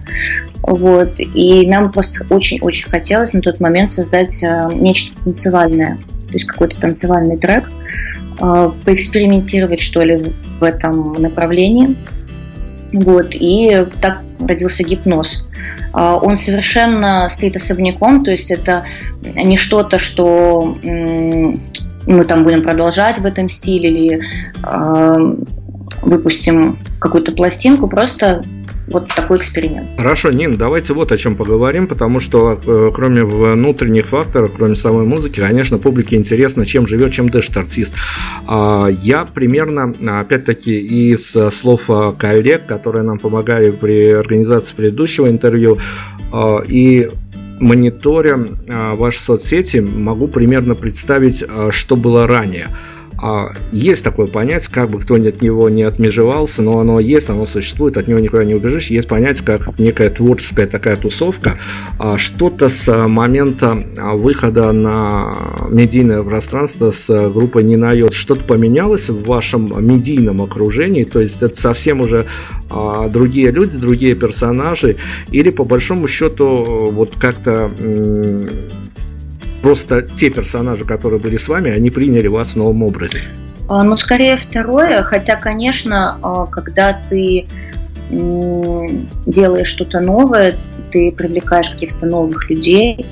[0.62, 1.14] Вот.
[1.20, 6.80] И нам просто очень-очень хотелось на тот момент создать э, нечто танцевальное, то есть какой-то
[6.80, 7.72] танцевальный трек,
[8.40, 10.24] э, поэкспериментировать, что ли,
[10.60, 11.96] в этом направлении.
[12.92, 13.28] Вот.
[13.32, 15.50] И так родился гипноз.
[15.94, 18.86] А, он совершенно стоит особняком, то есть это
[19.22, 24.22] не что-то, что мы там будем продолжать в этом стиле или
[24.64, 25.16] а,
[26.02, 28.44] выпустим какую-то пластинку, просто
[28.92, 29.90] вот такой эксперимент.
[29.98, 35.06] Хорошо, Нин, давайте вот о чем поговорим, потому что э, кроме внутренних факторов, кроме самой
[35.06, 37.94] музыки, конечно, публике интересно, чем живет, чем дышит артист.
[38.48, 40.80] А, я примерно, опять-таки,
[41.12, 45.78] из слов э, коллег, которые нам помогали при организации предыдущего интервью,
[46.34, 47.10] э, и
[47.60, 48.40] мониторя
[48.96, 52.70] ваши соцсети, могу примерно представить, что было ранее.
[53.24, 57.46] А есть такое понятие, как бы кто от него не отмежевался, но оно есть, оно
[57.46, 58.88] существует, от него никуда не убежишь.
[58.88, 61.60] Есть понятие, как некая творческая такая тусовка.
[62.00, 65.38] А что-то с момента а, выхода на
[65.70, 71.04] медийное пространство с группой «Не найдет», что-то поменялось в вашем медийном окружении?
[71.04, 72.26] То есть это совсем уже
[73.10, 74.96] другие люди, другие персонажи?
[75.32, 77.70] Или по большому счету вот как-то
[79.62, 83.24] Просто те персонажи, которые были с вами, они приняли вас в новом образе.
[83.70, 87.48] А, ну, скорее второе, хотя, конечно, а, когда ты
[88.10, 90.56] делаешь что-то новое,
[90.92, 93.06] ты привлекаешь каких-то новых людей.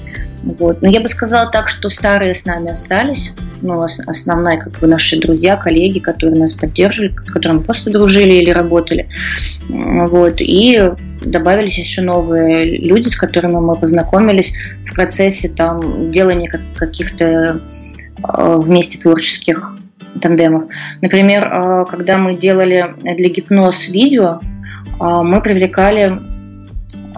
[0.43, 0.81] Вот.
[0.81, 3.33] Но я бы сказала так, что старые с нами остались.
[3.61, 8.49] Ну, основная, как бы, наши друзья, коллеги, которые нас поддерживали, с которыми просто дружили или
[8.51, 9.09] работали.
[9.67, 10.35] Вот.
[10.39, 10.81] И
[11.25, 14.53] добавились еще новые люди, с которыми мы познакомились
[14.85, 19.75] в процессе там, делания каких-то э, вместе творческих
[20.21, 20.69] тандемов.
[21.01, 26.17] Например, э, когда мы делали для гипноз видео, э, мы привлекали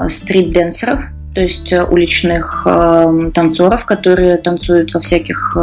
[0.08, 1.02] стрит-денсеров,
[1.34, 2.68] то есть уличных
[3.34, 5.58] танцоров, которые танцуют во всяких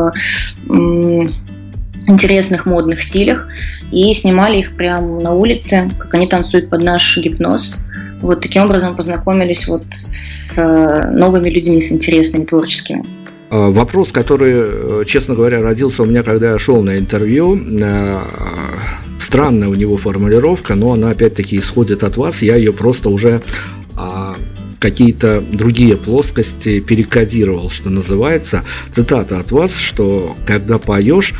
[2.08, 3.46] интересных модных стилях,
[3.92, 7.74] и снимали их прямо на улице, как они танцуют под наш гипноз.
[8.20, 13.04] Вот таким образом познакомились вот с э, новыми людьми, с интересными, творческими.
[13.50, 17.56] А, вопрос, который, э, честно говоря, родился у меня, когда я шел на интервью.
[17.80, 18.22] Э,
[19.20, 22.42] странная у него формулировка, но она опять-таки исходит от вас.
[22.42, 23.40] Я ее просто уже
[23.96, 24.34] а,
[24.78, 28.64] какие-то другие плоскости перекодировал, что называется.
[28.92, 31.34] Цитата от вас, что когда поешь,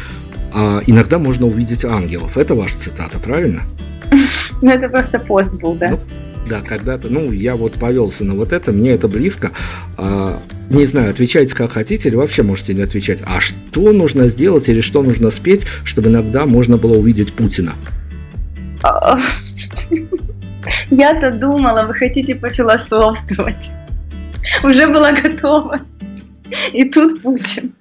[0.53, 2.37] а, иногда можно увидеть ангелов.
[2.37, 3.63] Это ваша цитата, правильно?
[4.61, 5.91] Ну, это просто пост был, да.
[5.91, 6.01] Ну,
[6.49, 9.53] да, когда-то, ну, я вот повелся на вот это, мне это близко.
[9.97, 13.23] А, не знаю, отвечайте как хотите, или вообще можете не отвечать.
[13.25, 17.75] А что нужно сделать или что нужно спеть, чтобы иногда можно было увидеть Путина?
[20.91, 23.71] Я-то думала, вы хотите пофилософствовать.
[24.63, 25.81] Уже была готова.
[26.73, 27.73] И тут Путин.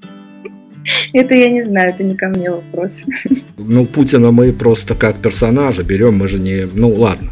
[1.13, 3.03] Это я не знаю, это не ко мне вопрос.
[3.57, 6.65] Ну, Путина мы просто как персонажа берем, мы же не...
[6.73, 7.31] Ну, ладно.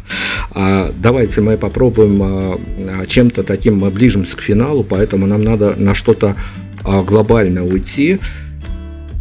[0.50, 5.94] А, давайте мы попробуем а, чем-то таким, мы ближимся к финалу, поэтому нам надо на
[5.94, 6.36] что-то
[6.84, 8.18] а, глобальное уйти.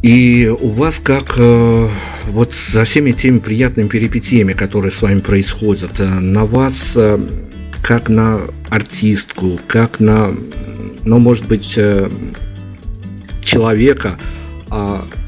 [0.05, 1.89] И у вас как э,
[2.27, 7.17] вот со всеми теми приятными перипетиями, которые с вами происходят, э, на вас э,
[7.81, 10.31] как на артистку, как на,
[11.05, 11.79] ну, может быть,
[13.43, 14.21] человека а,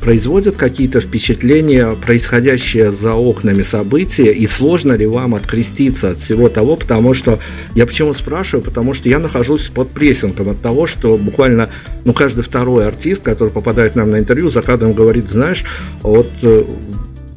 [0.01, 6.75] производят какие-то впечатления, происходящие за окнами события, и сложно ли вам откреститься от всего того,
[6.75, 7.39] потому что
[7.75, 11.69] я почему спрашиваю, потому что я нахожусь под прессингом от того, что буквально
[12.05, 15.65] ну, каждый второй артист, который попадает нам на интервью, за кадром говорит, знаешь,
[16.01, 16.63] вот э,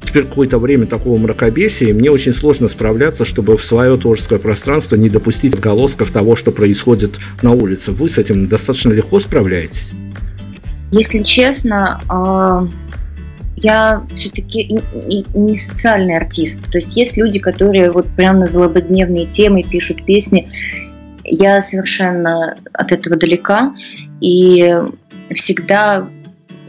[0.02, 4.96] теперь какое-то время такого мракобесия, и мне очень сложно справляться, чтобы в свое творческое пространство
[4.96, 7.92] не допустить отголосков того, что происходит на улице.
[7.92, 9.90] Вы с этим достаточно легко справляетесь?
[10.90, 12.66] Если честно, а,
[13.56, 14.78] я все-таки
[15.34, 16.70] не социальный артист.
[16.70, 20.50] То есть есть люди, которые вот прям на злободневные темы пишут песни.
[21.24, 23.74] Я совершенно от этого далека.
[24.20, 24.74] И
[25.34, 26.08] всегда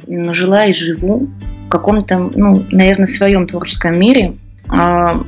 [0.07, 1.29] жила и живу
[1.65, 4.33] в каком-то, ну, наверное, своем творческом мире.
[4.67, 5.23] А,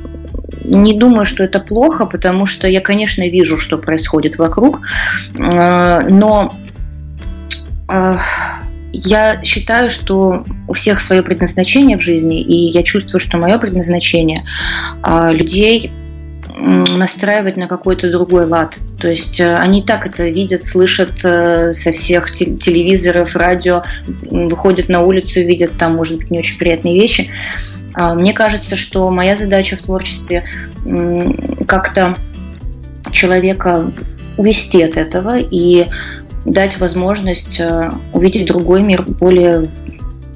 [0.64, 4.80] не думаю, что это плохо, потому что я, конечно, вижу, что происходит вокруг,
[5.38, 6.54] а, но
[8.94, 14.44] я считаю, что у всех свое предназначение в жизни, и я чувствую, что мое предназначение
[15.02, 15.90] а, людей
[16.56, 18.78] настраивать на какой-то другой лад.
[19.00, 23.82] То есть э, они так это видят, слышат э, со всех телевизоров, радио,
[24.30, 27.30] выходят на улицу, видят там, может быть, не очень приятные вещи.
[27.94, 30.44] А, мне кажется, что моя задача в творчестве
[31.66, 32.14] как-то
[33.10, 33.90] человека
[34.36, 35.86] увести от этого и
[36.44, 39.70] дать возможность э, увидеть другой мир, более,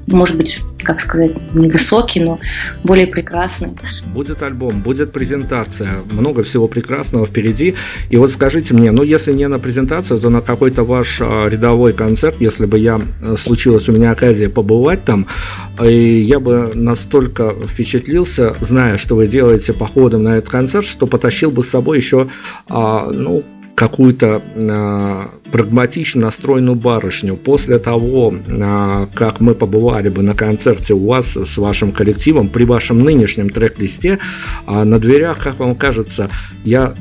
[0.07, 2.39] может быть, как сказать, невысокий, но
[2.83, 3.69] более прекрасный.
[4.13, 7.75] Будет альбом, будет презентация, много всего прекрасного впереди.
[8.09, 11.93] И вот скажите мне, ну если не на презентацию, то на какой-то ваш а, рядовой
[11.93, 15.27] концерт, если бы я э, случилась у меня оказия побывать там,
[15.83, 21.51] и я бы настолько впечатлился, зная, что вы делаете походом на этот концерт, что потащил
[21.51, 22.29] бы с собой еще,
[22.67, 23.43] а, ну,
[23.79, 27.37] какую-то э, прагматично настроенную барышню.
[27.37, 32.65] После того, э, как мы побывали бы на концерте у вас с вашим коллективом, при
[32.65, 34.19] вашем нынешнем трек-листе,
[34.67, 36.29] э, на дверях, как вам кажется,
[36.65, 36.93] я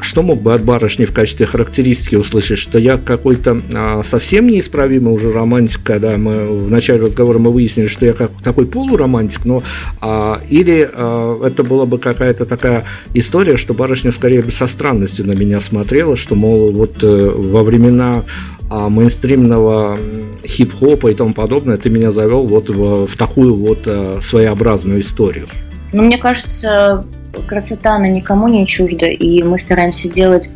[0.00, 5.14] что мог бы от барышни в качестве характеристики услышать, что я какой-то а, совсем неисправимый
[5.14, 9.62] уже романтик, когда мы в начале разговора мы выяснили, что я как такой полуромантик, но
[10.00, 15.26] а, или а, это была бы какая-то такая история, что барышня скорее бы со странностью
[15.26, 18.24] на меня смотрела, что мол вот э, во времена
[18.70, 19.98] а, мейнстримного
[20.46, 25.46] хип-хопа и тому подобное ты меня завел вот в, в такую вот а, своеобразную историю.
[25.92, 27.04] Ну, мне кажется,
[27.46, 30.50] красота, она никому не чужда, и мы стараемся делать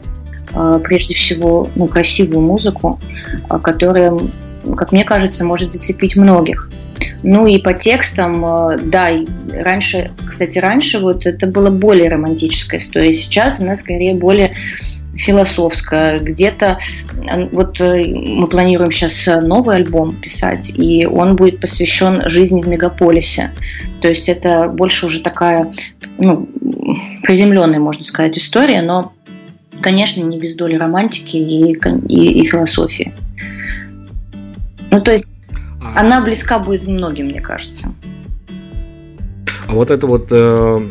[0.54, 3.00] э, прежде всего ну, красивую музыку,
[3.50, 4.16] э, которая,
[4.76, 6.70] как мне кажется, может зацепить многих.
[7.22, 9.10] Ну и по текстам, э, да,
[9.52, 14.54] раньше, кстати, раньше вот это было более романтическая история, сейчас она скорее более
[15.14, 16.78] философская, где-то
[17.52, 23.52] вот мы планируем сейчас новый альбом писать, и он будет посвящен жизни в мегаполисе.
[24.00, 25.72] То есть это больше уже такая
[26.18, 26.48] ну,
[27.22, 29.12] приземленная, можно сказать, история, но,
[29.80, 33.12] конечно, не без доли романтики и, и, и философии.
[34.90, 35.26] Ну, то есть
[35.82, 36.00] а...
[36.00, 37.94] она близка будет многим, мне кажется.
[39.66, 40.88] А вот это вот э,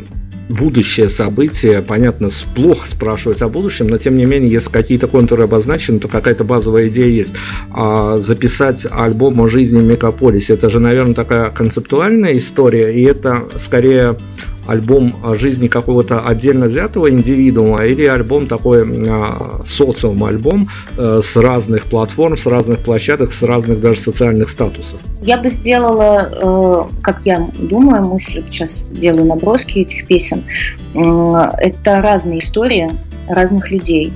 [0.49, 5.99] будущее событие, понятно, плохо спрашивать о будущем, но тем не менее, если какие-то контуры обозначены,
[5.99, 7.33] то какая-то базовая идея есть.
[7.71, 13.43] А записать альбом о жизни в мегаполисе, это же, наверное, такая концептуальная история, и это
[13.57, 14.17] скорее
[14.67, 21.85] альбом жизни какого-то отдельно взятого индивидуума или альбом такой а, социум альбом а, с разных
[21.85, 24.99] платформ, с разных площадок, с разных даже социальных статусов?
[25.21, 30.43] Я бы сделала, э, как я думаю, мысль, сейчас делаю наброски этих песен,
[30.93, 32.89] э, это разные истории
[33.27, 34.11] разных людей.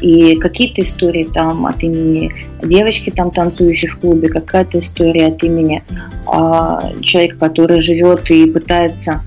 [0.00, 5.84] И какие-то истории там от имени девочки, там танцующей в клубе, какая-то история от имени
[6.26, 9.22] а, человека, который живет и пытается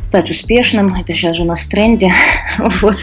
[0.00, 0.94] стать успешным.
[0.94, 2.12] Это сейчас же у нас в тренде.
[2.58, 2.96] вот.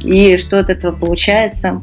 [0.00, 1.80] И что от этого получается?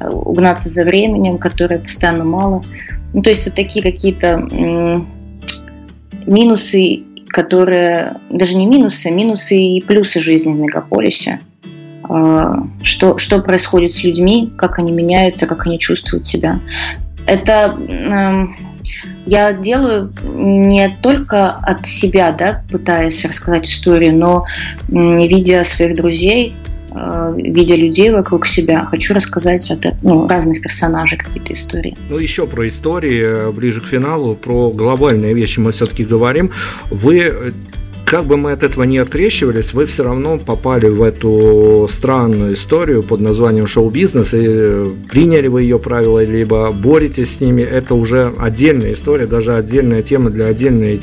[0.00, 2.64] Угнаться за временем, которое постоянно мало.
[3.12, 5.04] Ну, то есть вот такие какие-то
[6.26, 8.16] минусы, которые...
[8.30, 11.40] Даже не минусы, а минусы и плюсы жизни в мегаполисе.
[12.04, 12.52] А,
[12.82, 16.60] что, что происходит с людьми, как они меняются, как они чувствуют себя.
[17.26, 17.76] Это
[19.30, 24.44] я делаю не только от себя, да, пытаясь рассказать историю, но
[24.88, 26.56] видя своих друзей,
[26.92, 31.96] э, видя людей вокруг себя, хочу рассказать от ну, разных персонажей какие-то истории.
[32.08, 36.50] Ну, еще про истории э, ближе к финалу, про глобальные вещи мы все-таки говорим.
[36.90, 37.54] Вы
[38.10, 43.04] как бы мы от этого не открещивались, вы все равно попали в эту странную историю
[43.04, 48.94] под названием шоу-бизнес, и приняли вы ее правила, либо боретесь с ними, это уже отдельная
[48.94, 51.02] история, даже отдельная тема для отдельной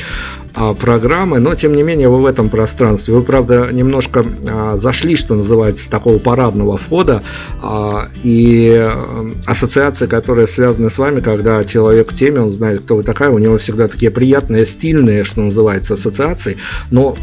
[0.80, 3.14] программы, но тем не менее вы в этом пространстве.
[3.14, 7.24] Вы, правда, немножко а, зашли, что называется, с такого парадного входа,
[7.62, 12.96] а, и а, ассоциации, которые связаны с вами, когда человек в теме, он знает, кто
[12.98, 16.58] вы такая, у него всегда такие приятные, стильные, что называется, ассоциации,
[16.92, 17.16] но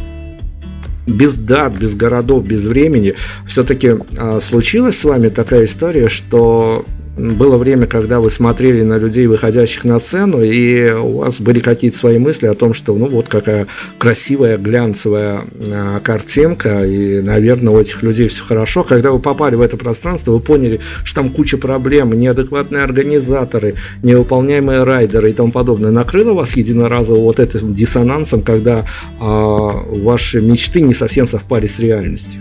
[1.06, 3.14] без дат, без городов, без времени,
[3.46, 6.84] все-таки а, случилась с вами такая история, что
[7.16, 11.96] было время, когда вы смотрели на людей, выходящих на сцену, и у вас были какие-то
[11.96, 13.66] свои мысли о том, что ну вот какая
[13.98, 18.82] красивая глянцевая э, картинка, и, наверное, у этих людей все хорошо.
[18.82, 24.82] Когда вы попали в это пространство, вы поняли, что там куча проблем, неадекватные организаторы, невыполняемые
[24.82, 25.90] райдеры и тому подобное.
[25.90, 28.84] Накрыло вас единоразово вот этим диссонансом, когда э,
[29.20, 32.40] ваши мечты не совсем совпали с реальностью?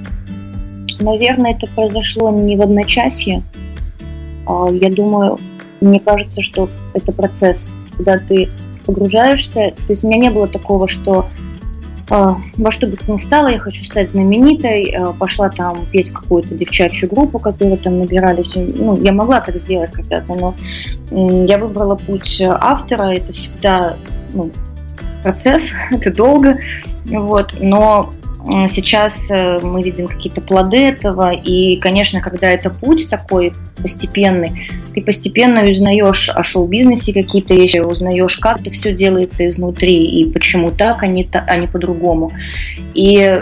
[0.99, 3.43] Наверное, это произошло не в одночасье,
[4.45, 5.39] я думаю,
[5.81, 7.67] мне кажется, что это процесс,
[7.97, 8.49] когда ты
[8.85, 9.73] погружаешься.
[9.87, 11.27] То есть у меня не было такого, что
[12.09, 16.11] а, во что бы то ни стало, я хочу стать знаменитой, а, пошла там петь
[16.11, 18.53] какую-то девчачью группу, которые там набирались.
[18.55, 20.55] Ну, я могла так сделать когда-то, но
[21.11, 23.97] я выбрала путь автора, это всегда
[24.33, 24.51] ну,
[25.23, 26.59] процесс, это долго,
[27.05, 28.13] вот, но
[28.45, 35.01] Сейчас э, мы видим какие-то плоды этого, и, конечно, когда это путь такой постепенный, ты
[35.01, 41.03] постепенно узнаешь о шоу-бизнесе какие-то вещи, узнаешь, как это все делается изнутри, и почему так,
[41.03, 42.33] а не, а не по-другому.
[42.93, 43.41] И,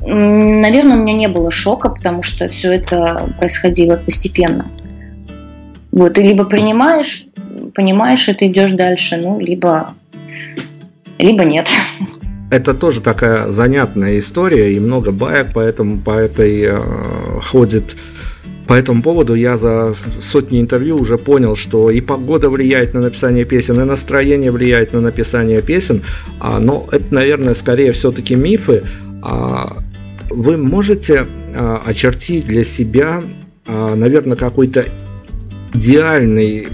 [0.00, 4.70] наверное, у меня не было шока, потому что все это происходило постепенно.
[5.92, 7.26] Вот, ты либо принимаешь,
[7.74, 9.90] понимаешь, и ты идешь дальше, ну, либо,
[11.18, 11.68] либо нет
[12.50, 17.96] это тоже такая занятная история, и много баек поэтому по этой э, ходит.
[18.66, 23.46] По этому поводу я за сотни интервью уже понял, что и погода влияет на написание
[23.46, 26.02] песен, и настроение влияет на написание песен,
[26.38, 28.82] а, но это, наверное, скорее все-таки мифы.
[29.22, 29.78] А,
[30.28, 33.22] вы можете а, очертить для себя,
[33.66, 34.84] а, наверное, какой-то
[35.74, 36.66] идеальный,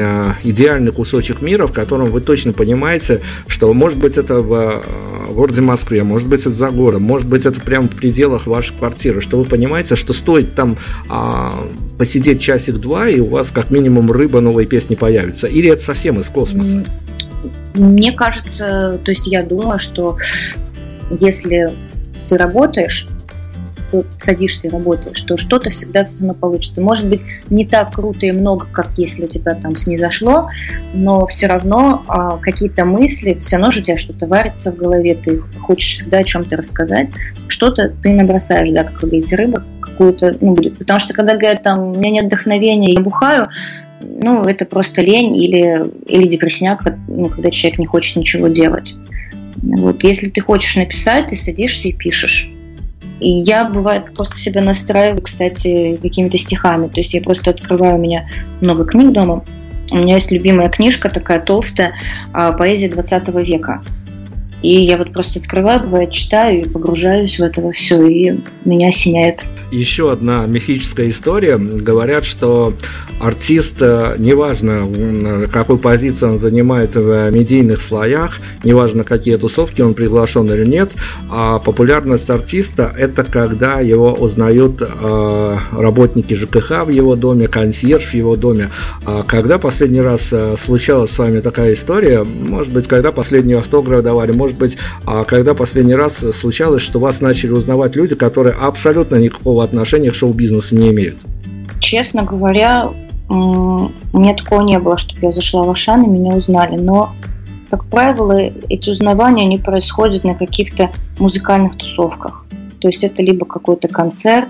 [0.00, 5.32] а, идеальный кусочек мира, в котором вы точно понимаете, что может быть это в э,
[5.32, 9.20] городе Москве, может быть это за городом, может быть это прямо в пределах вашей квартиры,
[9.20, 10.76] что вы понимаете, что стоит там
[11.08, 11.66] а,
[11.98, 15.46] посидеть часик-два, и у вас как минимум рыба новой песни появится.
[15.46, 16.84] Или это совсем из космоса?
[17.74, 20.18] Мне кажется, то есть я думаю, что
[21.20, 21.72] если
[22.28, 23.06] ты работаешь,
[24.20, 26.80] садишься и работаешь, то что-то всегда все равно получится.
[26.80, 27.20] Может быть,
[27.50, 30.48] не так круто и много, как если у тебя там снизошло,
[30.94, 35.14] но все равно а, какие-то мысли, все равно же у тебя что-то варится в голове,
[35.14, 37.10] ты хочешь всегда о чем-то рассказать,
[37.48, 40.78] что-то ты набросаешь, да, как вы говорите, рыба какую-то, ну, будет.
[40.78, 43.48] Потому что когда говорят, там, у меня нет вдохновения, я бухаю,
[44.00, 48.94] ну, это просто лень или, или депрессняк, ну, когда человек не хочет ничего делать.
[49.62, 52.51] Вот, если ты хочешь написать, ты садишься и пишешь.
[53.22, 56.88] И я, бывает, просто себя настраиваю, кстати, какими-то стихами.
[56.88, 58.28] То есть я просто открываю, у меня
[58.60, 59.44] много книг дома.
[59.90, 61.94] У меня есть любимая книжка такая толстая,
[62.32, 63.82] а, поэзия 20 века.
[64.62, 69.44] И я вот просто открываю, бывает, читаю и погружаюсь в это все, и меня осеняет.
[69.70, 71.58] Еще одна мифическая история.
[71.58, 72.74] Говорят, что
[73.20, 80.52] артист, э, неважно, какую позицию он занимает в медийных слоях, неважно, какие тусовки он приглашен
[80.52, 80.92] или нет,
[81.30, 88.14] а популярность артиста– это когда его узнают э, работники ЖКХ в его доме, консьерж в
[88.14, 88.70] его доме.
[89.04, 92.24] А когда последний раз э, случалась с вами такая история?
[92.24, 96.98] Может быть, когда последний автограф давали, может может быть, а когда последний раз случалось, что
[96.98, 101.16] вас начали узнавать люди, которые абсолютно никакого отношения к шоу-бизнесу не имеют?
[101.80, 102.90] Честно говоря,
[103.28, 107.12] меня такого не было, чтобы я зашла в Ашан и меня узнали, но
[107.70, 108.38] как правило,
[108.68, 112.44] эти узнавания, они происходят на каких-то музыкальных тусовках.
[112.80, 114.48] То есть это либо какой-то концерт,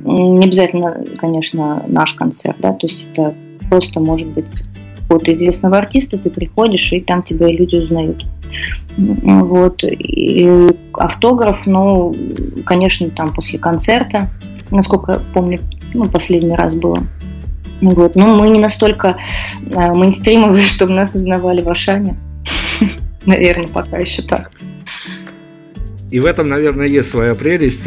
[0.00, 3.34] не обязательно, конечно, наш концерт, да, то есть это
[3.70, 4.64] просто может быть
[5.08, 8.26] какого-то известного артиста, ты приходишь, и там тебя люди узнают.
[8.98, 9.82] Вот.
[9.82, 12.14] И автограф, ну,
[12.66, 14.28] конечно, там после концерта,
[14.70, 15.60] насколько помню,
[15.94, 16.98] ну, последний раз было.
[17.80, 18.16] Вот.
[18.16, 19.16] Но мы не настолько
[19.70, 22.18] э, мейнстримовые, чтобы нас узнавали в Ашане.
[23.24, 24.50] Наверное, пока еще так.
[26.10, 27.86] И в этом, наверное, есть своя прелесть.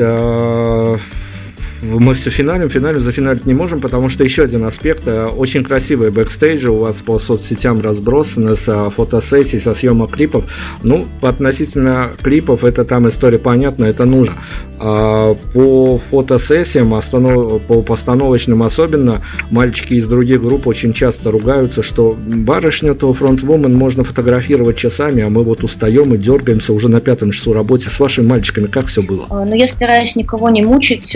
[1.82, 5.07] Мы все финалим, финалим, зафиналить не можем, потому что еще один аспект.
[5.07, 10.45] Э, очень красивые бэкстейджи у вас по соцсетям разбросаны с э, фотосессий, со съемок клипов.
[10.84, 14.36] Ну, относительно клипов, это там история понятна, это нужно.
[14.77, 22.95] А по фотосессиям, по постановочным особенно, мальчики из других групп очень часто ругаются, что барышню
[22.95, 27.53] то фронтвумен можно фотографировать часами, а мы вот устаем и дергаемся уже на пятом часу
[27.53, 27.89] работе.
[27.89, 29.25] С вашими мальчиками как все было?
[29.29, 31.15] А, ну, я стараюсь никого не мучить.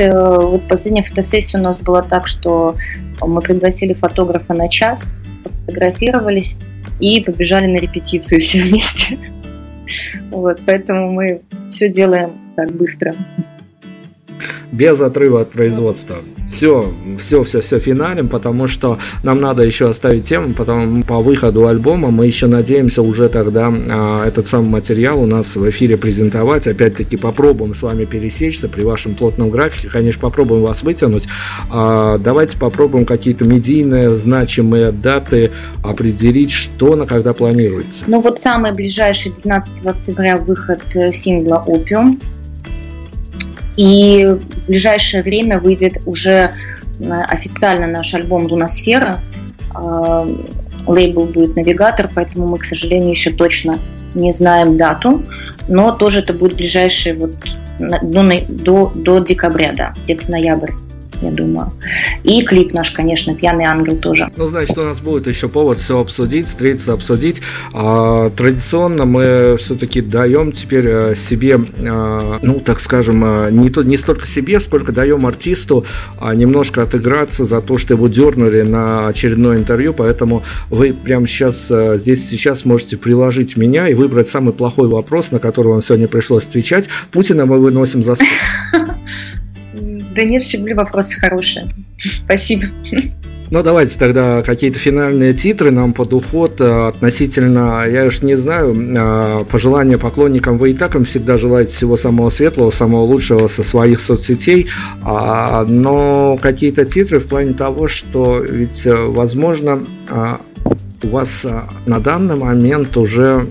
[0.56, 2.78] Вот последняя фотосессия у нас была так, что
[3.20, 5.06] мы пригласили фотографа на час,
[5.44, 6.58] фотографировались
[7.02, 9.20] и побежали на репетицию все вместе.
[10.32, 11.42] Вот, поэтому мы
[11.72, 13.14] все делаем так быстро
[14.72, 16.18] без отрыва от производства.
[16.50, 21.68] Все, все, все, все финалим, потому что нам надо еще оставить тему, потом по выходу
[21.68, 26.68] альбома мы еще надеемся уже тогда а, этот самый материал у нас в эфире презентовать.
[26.68, 31.28] Опять-таки попробуем с вами пересечься при вашем плотном графике, конечно, попробуем вас вытянуть.
[31.72, 35.52] А, давайте попробуем какие-то медийные значимые даты
[35.84, 38.04] определить, что на когда планируется.
[38.08, 42.20] Ну вот самый ближайший 12 октября выход э, сингла «Опиум».
[43.78, 46.52] И в ближайшее время выйдет уже
[47.00, 49.20] э, официально наш альбом «Луносфера».
[49.76, 50.36] Э,
[50.88, 53.80] лейбл будет «Навигатор», поэтому мы, к сожалению, еще точно
[54.14, 55.24] не знаем дату.
[55.68, 57.36] Но тоже это будет ближайшее вот
[57.80, 60.72] до, до, до декабря, да, где-то ноябрь.
[61.22, 61.72] Я думаю.
[62.24, 64.30] И клип наш, конечно, «Пьяный ангел» тоже.
[64.38, 67.42] Ну, значит, у нас будет еще повод все обсудить, встретиться, обсудить.
[67.74, 73.84] А, традиционно мы все-таки даем теперь э, себе, а, ну, так скажем, э, не, то,
[73.84, 75.86] не столько себе, сколько даем артисту
[76.18, 81.68] а, немножко отыграться за то, что его дернули на очередное интервью, поэтому вы прямо сейчас,
[81.70, 86.08] э, здесь сейчас можете приложить меня и выбрать самый плохой вопрос, на который вам сегодня
[86.08, 86.90] пришлось отвечать.
[87.12, 88.28] Путина мы выносим за стол.
[90.16, 91.70] Да нет, всегда вопросы хорошие.
[91.98, 92.68] Спасибо.
[93.52, 98.74] Ну, давайте тогда какие-то финальные титры нам под уход э, относительно, я уж не знаю,
[98.76, 103.62] э, пожелания поклонникам вы и так им всегда желаете всего самого светлого, самого лучшего со
[103.64, 104.68] своих соцсетей,
[105.04, 109.86] а, но какие-то титры в плане того, что ведь, э, возможно,
[111.04, 111.46] у вас
[111.86, 113.48] на данный момент уже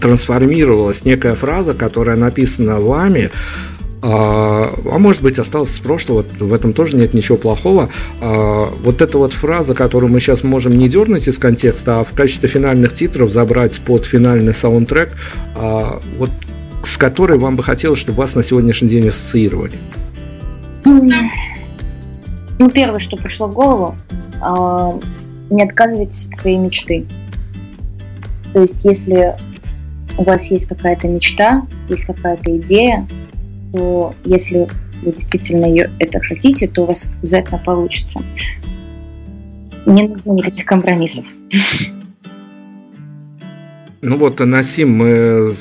[0.00, 3.30] трансформировалась некая фраза, которая написана вами,
[4.02, 7.90] а, а может быть осталось с прошлого, в этом тоже нет ничего плохого.
[8.20, 12.12] А, вот эта вот фраза, которую мы сейчас можем не дернуть из контекста, а в
[12.12, 15.16] качестве финальных титров забрать под финальный саундтрек,
[15.54, 16.30] а, вот
[16.82, 19.78] с которой вам бы хотелось, чтобы вас на сегодняшний день ассоциировали?
[20.84, 23.96] Ну, первое, что пришло в голову,
[24.40, 24.98] а,
[25.50, 27.06] не отказывайтесь от своей мечты.
[28.52, 29.34] То есть, если
[30.18, 33.06] у вас есть какая-то мечта, есть какая-то идея,
[33.72, 34.68] то если
[35.02, 38.20] вы действительно ее это хотите, то у вас обязательно получится.
[39.86, 41.24] Не нужно никаких компромиссов.
[44.02, 45.54] Ну вот, Насим, мы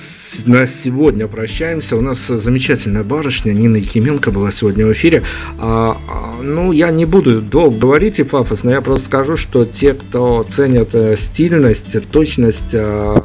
[0.45, 1.97] на сегодня прощаемся.
[1.97, 5.23] У нас замечательная барышня Нина Якименко была сегодня в эфире.
[5.57, 9.93] А, а, ну, я не буду долго говорить и пафосно, я просто скажу, что те,
[9.93, 13.19] кто ценят э, стильность, точность, а,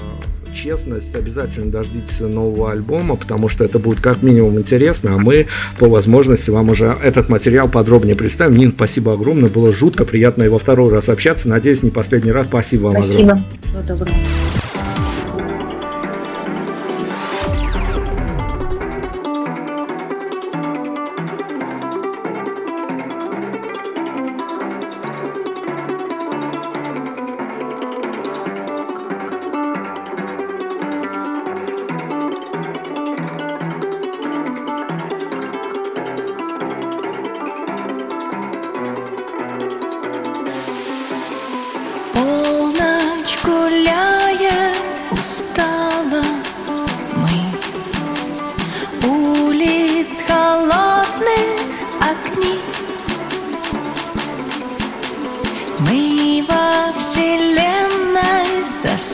[0.55, 5.47] честность, обязательно дождитесь нового альбома, потому что это будет как минимум интересно, а мы
[5.79, 8.57] по возможности вам уже этот материал подробнее представим.
[8.57, 11.49] Нин, спасибо огромное, было жутко приятно и во второй раз общаться.
[11.49, 12.47] Надеюсь, не последний раз.
[12.47, 13.33] Спасибо вам спасибо.
[13.33, 13.45] огромное.
[13.63, 14.74] Всего доброго.
[58.85, 59.14] Совсем